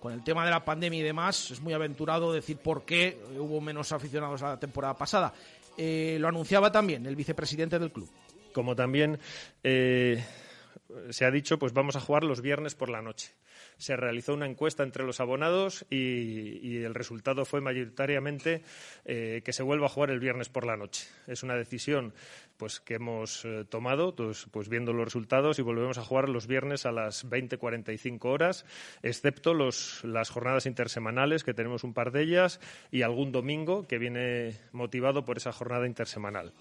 [0.00, 3.60] con el tema de la pandemia y demás, es muy aventurado decir por qué hubo
[3.60, 5.32] menos aficionados la temporada pasada.
[5.82, 8.06] Eh, lo anunciaba también el vicepresidente del club.
[8.52, 9.18] Como también
[9.64, 10.22] eh,
[11.08, 13.32] se ha dicho, pues vamos a jugar los viernes por la noche.
[13.80, 18.62] Se realizó una encuesta entre los abonados y, el resultado fue mayoritariamente
[19.06, 21.08] eh, que se vuelva a jugar el viernes por la noche.
[21.26, 22.12] Es una decisión
[22.58, 26.46] pues que hemos eh, tomado, pues, pues, viendo los resultados y volvemos a jugar los
[26.46, 28.66] viernes a las 20.45 horas,
[29.02, 32.60] excepto los, las jornadas intersemanales, que tenemos un par de ellas,
[32.90, 36.52] y algún domingo que viene motivado por esa jornada intersemanal.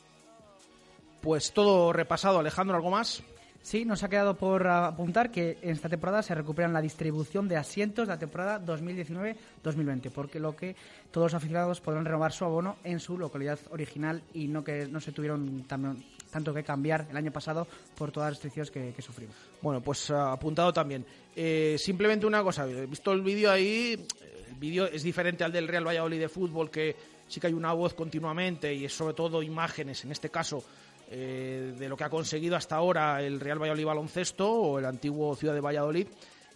[1.22, 3.22] Pues todo repasado, Alejandro, ¿algo más?
[3.62, 7.58] Sí, nos ha quedado por apuntar que en esta temporada se recuperan la distribución de
[7.58, 10.76] asientos de la temporada 2019-2020, porque lo que
[11.12, 15.02] todos los aficionados podrán renovar su abono en su localidad original y no que no
[15.02, 19.02] se tuvieron también, tanto que cambiar el año pasado por todas las restricciones que, que
[19.02, 19.36] sufrimos.
[19.62, 21.06] Bueno, pues uh, apuntado también.
[21.36, 24.06] Eh, simplemente una cosa, he visto el vídeo ahí,
[24.50, 26.96] el vídeo es diferente al del Real Valladolid de fútbol, que
[27.28, 30.64] sí que hay una voz continuamente y es sobre todo imágenes, en este caso
[31.12, 35.36] eh, de lo que ha conseguido hasta ahora el Real Valladolid Baloncesto o el antiguo
[35.36, 36.08] Ciudad de Valladolid.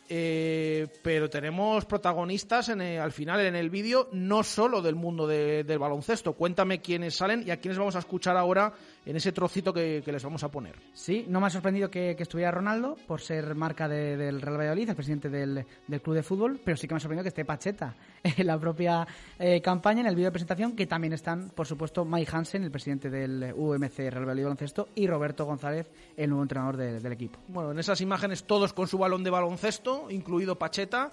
[0.10, 5.26] Eh, pero tenemos protagonistas en el, al final en el vídeo, no solo del mundo
[5.26, 6.34] de, del baloncesto.
[6.34, 8.74] Cuéntame quiénes salen y a quiénes vamos a escuchar ahora
[9.06, 10.76] en ese trocito que, que les vamos a poner.
[10.93, 14.58] Sí, no me ha sorprendido que, que estuviera Ronaldo por ser marca de, del Real
[14.58, 17.30] Valladolid, el presidente del, del, club de fútbol, pero sí que me ha sorprendido que
[17.30, 19.06] esté Pacheta en la propia
[19.39, 22.72] eh, campaña, en el vídeo de presentación, que también están, por supuesto, Mike Hansen, el
[22.72, 27.39] presidente del UMC Real Valladolid Baloncesto, y Roberto González, el nuevo entrenador de, del equipo.
[27.47, 31.12] Bueno, en esas imágenes todos con su balón de baloncesto, incluido Pacheta.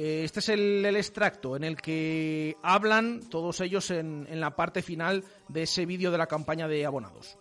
[0.00, 5.24] Eh, este es el, extracto en el que hablan todos ellos en la parte final
[5.48, 7.36] de ese vídeo de la campaña de abonados.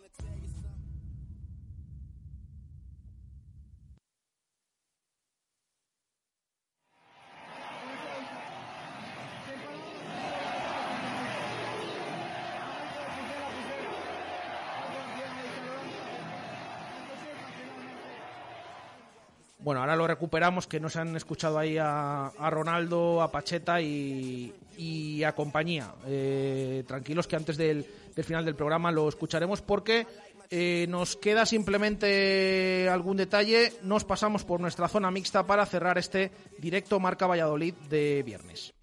[19.68, 25.36] Bueno, ahora lo recuperamos, que nos han escuchado ahí a, Ronaldo, a Pacheta y, a
[25.36, 25.94] compañía.
[26.06, 30.08] Eh, tranquilos que antes del, del, final del programa lo escucharemos porque
[30.50, 33.74] eh, nos queda simplemente algún detalle.
[33.84, 38.74] Nos pasamos por nuestra zona mixta para cerrar este directo Marca Valladolid de viernes.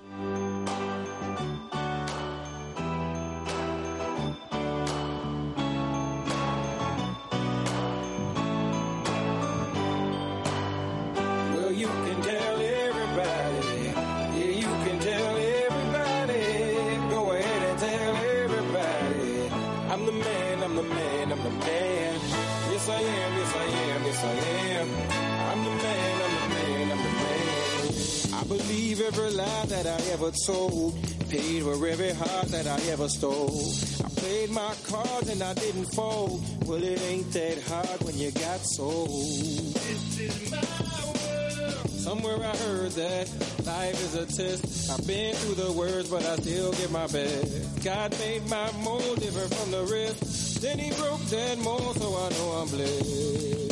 [29.06, 30.94] Every lie that I ever told.
[31.28, 33.62] Paid for every heart that I ever stole.
[34.04, 36.42] I played my cards and I didn't fold.
[36.66, 39.08] Well, it ain't that hard when you got sold.
[39.08, 41.90] This is my world.
[41.90, 43.30] Somewhere I heard that
[43.64, 44.90] life is a test.
[44.90, 47.84] I've been through the worst, but I still give my best.
[47.84, 50.62] God made my mold different from the rest.
[50.62, 53.63] Then he broke that mold, so I know I'm blessed.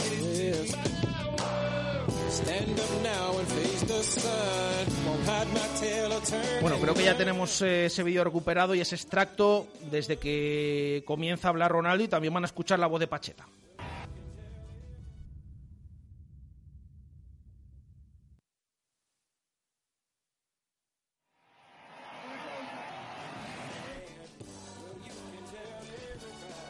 [6.60, 11.48] Bueno, creo que ya tenemos eh, ese vídeo recuperado y ese extracto desde que comienza
[11.48, 13.46] a hablar Ronaldo y también van a escuchar la voz de Pacheta.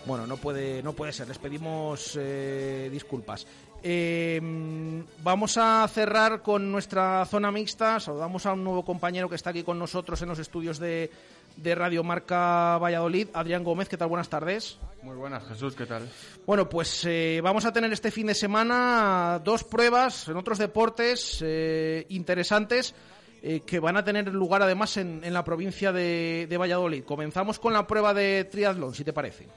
[0.04, 1.28] Bueno, no puede, no puede ser.
[1.28, 3.46] Les pedimos eh, disculpas.
[3.82, 4.40] Eh,
[5.22, 7.98] vamos a cerrar con nuestra zona mixta.
[7.98, 11.10] Saludamos a un nuevo compañero que está aquí con nosotros en los estudios de,
[11.56, 13.88] de Radio Marca Valladolid, Adrián Gómez.
[13.88, 14.08] ¿Qué tal?
[14.08, 14.78] Buenas tardes.
[15.02, 15.74] Muy buenas, Jesús.
[15.74, 16.08] ¿Qué tal?
[16.46, 21.38] Bueno, pues eh, vamos a tener este fin de semana dos pruebas en otros deportes
[21.42, 22.94] eh, interesantes.
[23.44, 27.02] Eh, que van a tener lugar además en, en la provincia de, de Valladolid.
[27.02, 29.48] Comenzamos con la prueba de triatlón, si te parece.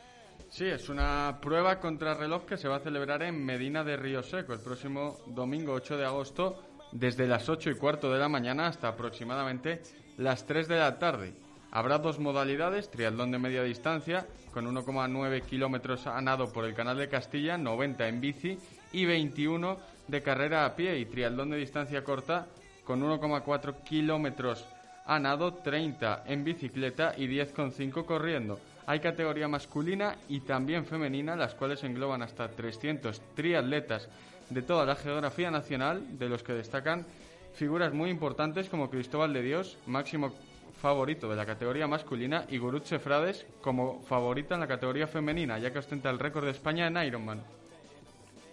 [0.55, 4.53] Sí, es una prueba contrarreloj que se va a celebrar en Medina de Río Seco
[4.53, 6.63] el próximo domingo 8 de agosto
[6.93, 9.81] desde las 8 y cuarto de la mañana hasta aproximadamente
[10.15, 11.33] las 3 de la tarde.
[11.71, 16.99] Habrá dos modalidades, triatlón de media distancia, con 1,9 kilómetros a nado por el Canal
[16.99, 18.57] de Castilla, 90 en bici
[18.93, 19.77] y 21
[20.07, 22.47] de carrera a pie, y triatlón de distancia corta,
[22.85, 24.65] con 1,4 kilómetros
[25.05, 28.57] a nado, 30 en bicicleta y 10,5 corriendo.
[28.87, 34.07] Hay categoría masculina y también femenina, las cuales engloban hasta 300 triatletas
[34.49, 37.05] de toda la geografía nacional, de los que destacan
[37.53, 40.33] figuras muy importantes como Cristóbal de Dios, máximo
[40.79, 45.71] favorito de la categoría masculina, y Gurutze Frades como favorita en la categoría femenina, ya
[45.71, 47.41] que ostenta el récord de España en Ironman.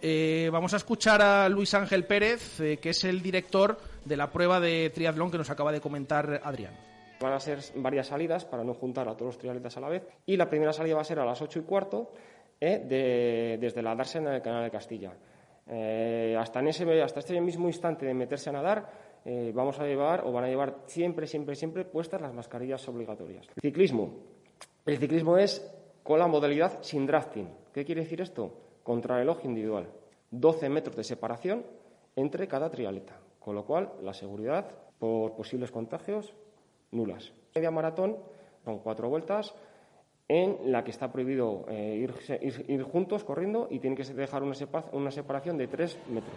[0.00, 4.32] Eh, vamos a escuchar a Luis Ángel Pérez, eh, que es el director de la
[4.32, 6.91] prueba de triatlón que nos acaba de comentar Adrián.
[7.22, 10.06] Van a ser varias salidas para no juntar a todos los triatletas a la vez.
[10.26, 12.12] Y la primera salida va a ser a las 8 y cuarto
[12.60, 15.12] eh, de- desde la Darsen en el Canal de Castilla.
[15.66, 18.88] Eh, hasta, en ese, hasta este mismo instante de meterse a nadar,
[19.24, 23.46] eh, vamos a llevar o van a llevar siempre, siempre, siempre puestas las mascarillas obligatorias.
[23.60, 24.12] Ciclismo.
[24.84, 25.64] El ciclismo es
[26.02, 27.48] con la modalidad sin drafting.
[27.72, 28.52] ¿Qué quiere decir esto?
[28.82, 29.86] Contrarreloj individual.
[30.30, 31.64] 12 metros de separación
[32.16, 33.18] entre cada triatleta.
[33.38, 34.66] Con lo cual, la seguridad
[34.98, 36.34] por posibles contagios
[36.92, 37.32] nulas.
[37.54, 38.16] Media maratón
[38.64, 39.52] son cuatro vueltas
[40.28, 44.42] en la que está prohibido eh, irse- ir, ir juntos corriendo y tiene que dejar
[44.42, 46.34] una, sepa- una separación de tres metros.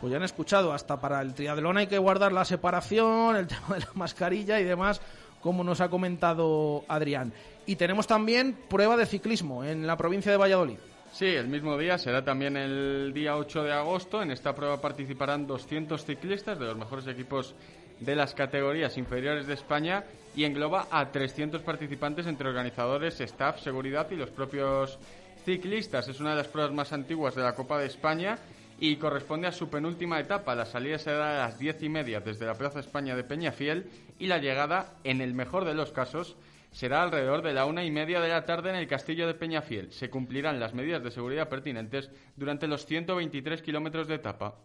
[0.00, 3.74] Pues ya han escuchado, hasta para el triatlón hay que guardar la separación, el tema
[3.74, 5.00] de la mascarilla y demás,
[5.40, 7.32] como nos ha comentado Adrián.
[7.66, 10.76] Y tenemos también prueba de ciclismo en la provincia de Valladolid.
[11.12, 14.20] Sí, el mismo día será también el día 8 de agosto.
[14.20, 17.54] En esta prueba participarán 200 ciclistas de los mejores equipos
[18.00, 20.04] de las categorías inferiores de España
[20.36, 24.98] y engloba a 300 participantes entre organizadores, staff, seguridad y los propios
[25.44, 26.08] ciclistas.
[26.08, 28.38] Es una de las pruebas más antiguas de la Copa de España
[28.80, 30.54] y corresponde a su penúltima etapa.
[30.54, 33.86] La salida será a las diez y media desde la Plaza España de Peñafiel
[34.18, 36.36] y la llegada, en el mejor de los casos,
[36.72, 39.92] será alrededor de la una y media de la tarde en el castillo de Peñafiel.
[39.92, 44.56] Se cumplirán las medidas de seguridad pertinentes durante los 123 kilómetros de etapa.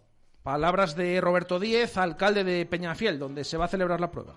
[0.44, 4.36] Palabras de Roberto Díez, alcalde de Peñafiel, donde se va a celebrar la prueba.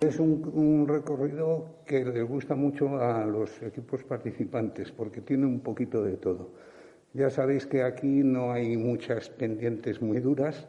[0.00, 5.60] Es un, un recorrido que les gusta mucho a los equipos participantes porque tiene un
[5.60, 6.50] poquito de todo.
[7.12, 10.66] Ya sabéis que aquí no hay muchas pendientes muy duras,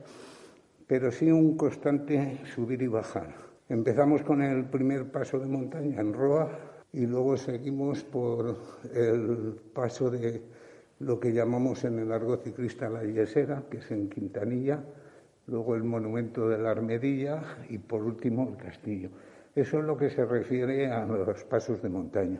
[0.85, 3.34] pero sí un constante subir y bajar.
[3.69, 6.49] Empezamos con el primer paso de montaña en Roa
[6.91, 8.57] y luego seguimos por
[8.93, 10.43] el paso de
[11.04, 14.80] lo que llamamos en el argot ciclista la Yesera, que es en Quintanilla,
[15.48, 19.10] luego el monumento de la Armedilla y por último el castillo.
[19.56, 22.40] Eso es lo que se refiere a los pasos de montaña.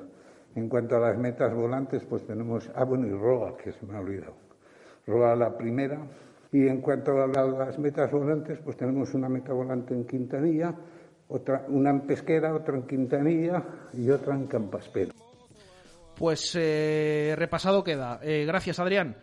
[0.56, 3.95] En cuanto a las metas volantes, pues tenemos, ah bueno, y Roa, que se me
[3.95, 4.34] ha olvidado.
[5.06, 5.99] Roa la primera.
[6.52, 10.73] Y en cuanto a la- las metas volantes, pues tenemos una meta volante en Quintanilla,
[11.27, 13.64] otra, una en Pesquera, otra en Quintanilla
[13.94, 15.22] y otra en Campaspero.
[16.15, 18.19] Pues eh, repasado queda.
[18.22, 19.15] Eh, gracias, Adrián.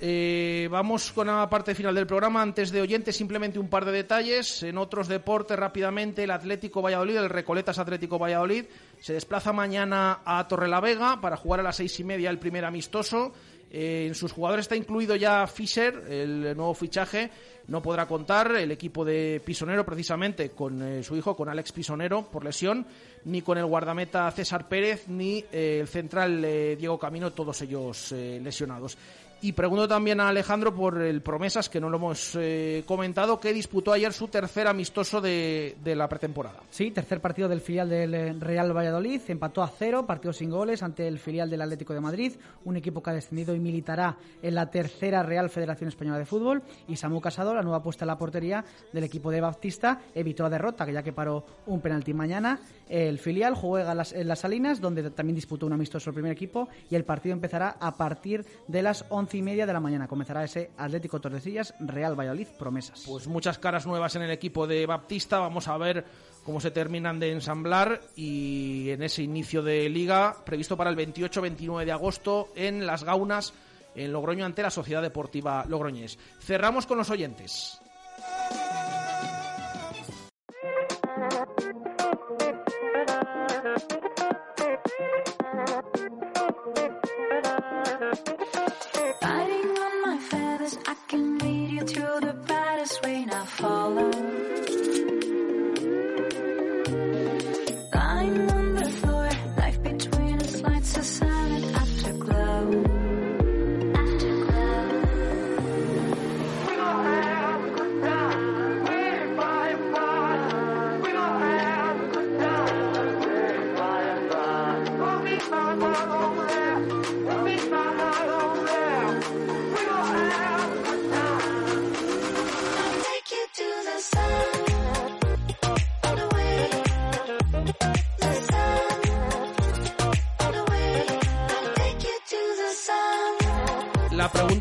[0.00, 2.42] Eh, vamos con la parte final del programa.
[2.42, 4.62] Antes de oyentes, simplemente un par de detalles.
[4.62, 8.64] En otros deportes, rápidamente, el Atlético Valladolid, el Recoletas Atlético Valladolid,
[9.00, 13.32] se desplaza mañana a Torrelavega para jugar a las seis y media el primer amistoso.
[13.76, 17.28] Eh, en sus jugadores está incluido ya Fischer, el nuevo fichaje.
[17.66, 22.30] No podrá contar el equipo de Pisonero precisamente con eh, su hijo, con Alex Pisonero,
[22.30, 22.86] por lesión,
[23.24, 26.40] ni con el guardameta César Pérez, ni eh, el central
[26.78, 28.96] Diego Camino, todos ellos lesionados.
[29.44, 33.52] Y pregunto también a Alejandro por el Promesas, que no lo hemos eh, comentado, que
[33.52, 36.62] disputó ayer su tercer amistoso de, de la pretemporada.
[36.70, 39.20] Sí, tercer partido del filial del eh, Real Valladolid.
[39.28, 42.32] Empató a cero, partido sin goles ante el filial del Atlético de Madrid,
[42.64, 46.62] un equipo que ha descendido y militará en la tercera Real Federación Española de Fútbol.
[46.88, 48.64] Y Samu Casado, la nueva puesta en la portería
[48.94, 52.60] del equipo de Baptista, evitó la derrota, ya que paró un penalti mañana.
[52.88, 56.32] El filial juega en las, en las Salinas, donde también disputó un amistoso el primer
[56.32, 59.04] equipo, y el partido empezará a partir de las
[59.34, 60.08] y media de la mañana.
[60.08, 63.04] Comenzará ese Atlético Tordesillas, Real Valladolid, promesas.
[63.06, 65.38] Pues muchas caras nuevas en el equipo de Baptista.
[65.38, 66.04] Vamos a ver
[66.44, 71.84] cómo se terminan de ensamblar y en ese inicio de liga previsto para el 28-29
[71.84, 73.52] de agosto en Las Gaunas,
[73.94, 76.18] en Logroño, ante la Sociedad Deportiva Logroñés.
[76.40, 77.80] Cerramos con los oyentes.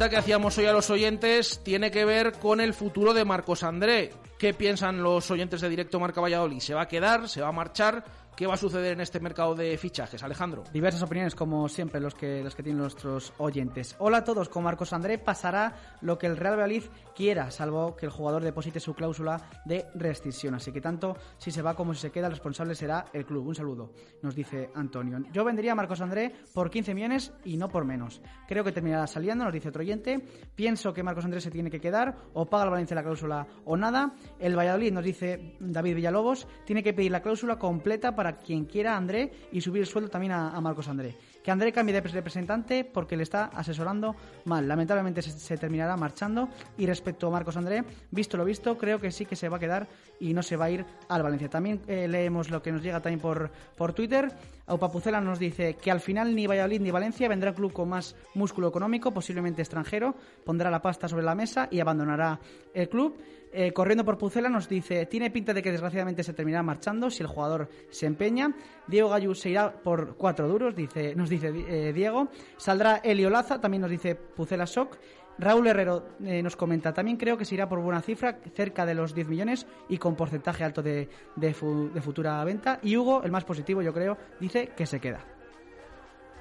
[0.10, 4.12] Que hacíamos hoy a los oyentes tiene que ver con el futuro de Marcos André.
[4.38, 6.60] ¿Qué piensan los oyentes de Directo Marca Valladolid?
[6.60, 7.30] ¿Se va a quedar?
[7.30, 8.04] ¿Se va a marchar?
[8.36, 10.64] ¿Qué va a suceder en este mercado de fichajes, Alejandro?
[10.74, 13.96] Diversas opiniones, como siempre, los que, los que tienen nuestros oyentes.
[14.00, 16.86] Hola a todos, con Marcos André pasará lo que el Real Valladolid
[17.16, 20.56] quiera, salvo que el jugador deposite su cláusula de rescisión.
[20.56, 23.46] Así que tanto si se va como si se queda, el responsable será el club.
[23.46, 23.92] Un saludo,
[24.24, 25.20] nos dice Antonio.
[25.32, 28.20] Yo vendría a Marcos André por 15 millones y no por menos.
[28.48, 30.26] Creo que terminará saliendo, nos dice otro oyente.
[30.56, 33.78] Pienso que Marcos André se tiene que quedar, o paga el Valencia la cláusula o
[33.78, 34.16] nada.
[34.40, 38.94] El Valladolid, nos dice David Villalobos, tiene que pedir la cláusula completa para quien quiera
[38.94, 41.18] a André y subir el sueldo también a, Marcos André.
[41.44, 44.66] Que André cambie de representante porque le está asesorando mal.
[44.66, 46.48] Lamentablemente se, terminará marchando.
[46.78, 49.60] Y respecto a Marcos André, visto lo visto, creo que sí que se va a
[49.60, 49.88] quedar
[50.20, 51.50] y no se va a ir al Valencia.
[51.50, 54.32] También eh, leemos lo que nos llega también por, por Twitter.
[54.66, 58.16] Aupapucela nos dice que al final ni Valladolid ni Valencia vendrá el club con más
[58.34, 60.16] músculo económico, posiblemente extranjero,
[60.46, 62.40] pondrá la pasta sobre la mesa y abandonará
[62.74, 63.18] el club.
[63.56, 67.22] Eh, corriendo por Pucela nos dice, tiene pinta de que desgraciadamente se terminará marchando si
[67.22, 68.56] el jugador se empeña.
[68.88, 72.30] Diego Gallú se irá por cuatro duros, dice, nos dice eh, Diego.
[72.58, 74.98] Saldrá Eliolaza, también nos dice Pucela Shock.
[75.38, 78.94] Raúl Herrero eh, nos comenta, también creo que se irá por buena cifra, cerca de
[78.94, 82.80] los 10 millones y con porcentaje alto de, de futura venta.
[82.84, 85.26] Y Hugo, el más positivo yo creo, dice que se queda.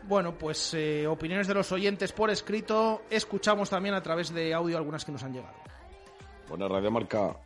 [0.04, 0.76] Bueno, pues
[1.08, 3.02] opiniones de los oyentes por escrito.
[3.08, 5.54] Escuchamos también a través de audio algunas que nos han llegado.
[6.48, 7.36] Buena Radio Marca.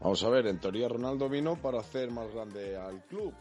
[0.00, 3.34] Vamos a ver, en teoría Ronaldo vino para hacer más grande al club.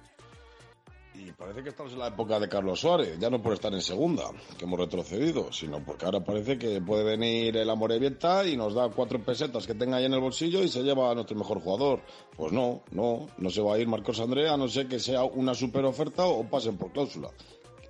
[1.15, 3.81] Y parece que estamos en la época de Carlos Suárez, ya no por estar en
[3.81, 4.25] segunda,
[4.57, 8.89] que hemos retrocedido, sino porque ahora parece que puede venir el Amorebieta y nos da
[8.89, 12.01] cuatro pesetas que tenga ahí en el bolsillo y se lleva a nuestro mejor jugador.
[12.37, 15.55] Pues no, no, no se va a ir Marcos Andrea, no ser que sea una
[15.55, 17.31] super oferta o pasen por cláusula.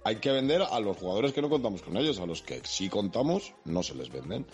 [0.05, 2.89] Hay que vender a los jugadores que no contamos con ellos, a los que sí
[2.89, 4.45] contamos, no se les venden.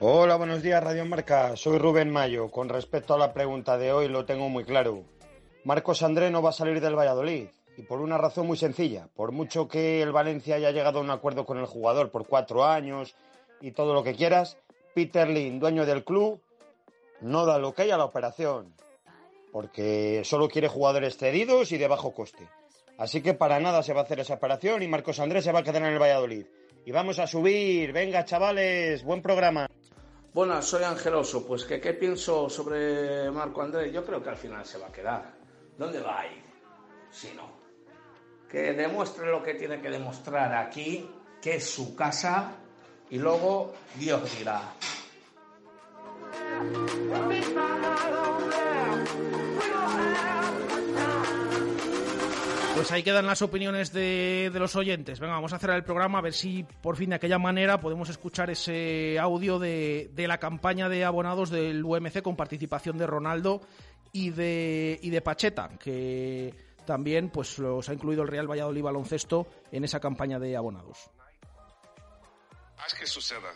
[0.00, 1.56] Hola, buenos días, Radio Marca.
[1.56, 2.50] Soy Rubén Mayo.
[2.50, 5.04] Con respecto a la pregunta de hoy, lo tengo muy claro.
[5.64, 7.48] Marcos André no va a salir del Valladolid.
[7.76, 9.08] Y por una razón muy sencilla.
[9.16, 12.64] Por mucho que el Valencia haya llegado a un acuerdo con el jugador por cuatro
[12.64, 13.14] años
[13.60, 14.58] y todo lo que quieras,
[14.94, 16.40] Peter Lin, dueño del club,
[17.20, 18.74] no da lo que hay a la operación.
[19.50, 22.46] Porque solo quiere jugadores cedidos y de bajo coste.
[22.98, 25.60] Así que para nada se va a hacer esa operación y Marcos André se va
[25.60, 26.46] a quedar en el Valladolid.
[26.84, 27.92] Y vamos a subir.
[27.92, 29.66] Venga, chavales, buen programa.
[30.34, 31.46] Buenas, soy Angeloso.
[31.46, 33.92] Pues, ¿qué, ¿qué pienso sobre Marco Andrés?
[33.92, 35.33] Yo creo que al final se va a quedar.
[35.76, 36.42] ¿Dónde va a ir?
[37.10, 37.52] Si no.
[38.48, 41.08] Que demuestre lo que tiene que demostrar aquí,
[41.42, 42.52] que es su casa,
[43.10, 44.62] y luego Dios dirá.
[52.74, 55.20] Pues ahí quedan las opiniones de, los oyentes.
[55.20, 58.08] Venga, vamos a cerrar el programa a ver si por fin de aquella manera podemos
[58.08, 63.60] escuchar ese audio de, la campaña de abonados del UMC con participación de Ronaldo
[64.14, 66.54] y de, y de Pacheta, que
[66.86, 71.10] también pues los ha incluido el Real Valladolid Baloncesto en esa campaña de abonados.
[72.78, 73.52] Haz que suceda.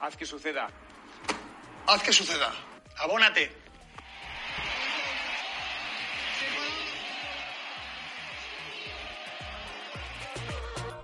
[0.00, 0.70] Haz que suceda.
[1.86, 2.50] Haz que suceda.
[2.96, 3.67] Abónate.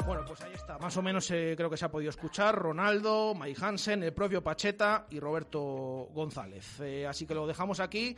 [0.07, 0.79] Bueno, pues ahí está.
[0.79, 2.55] Más o menos eh, creo que se ha podido escuchar.
[2.55, 5.61] Ronaldo, Mike Hansen, el propio Pacheta y Roberto
[6.13, 6.81] González.
[6.81, 8.17] Eh, así que lo dejamos aquí.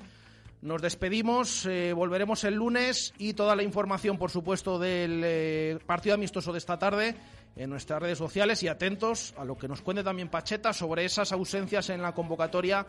[0.62, 6.50] Nos despedimos, eh, volveremos el lunes y toda la información, por supuesto, del partido amistoso
[6.50, 7.14] de esta tarde
[7.54, 11.30] en nuestras redes sociales y atentos a lo que nos cuente también Pacheta sobre esas
[11.30, 12.86] ausencias en la convocatoria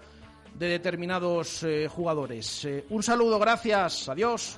[0.56, 2.68] de determinados jugadores.
[2.90, 4.58] un saludo, gracias, adiós.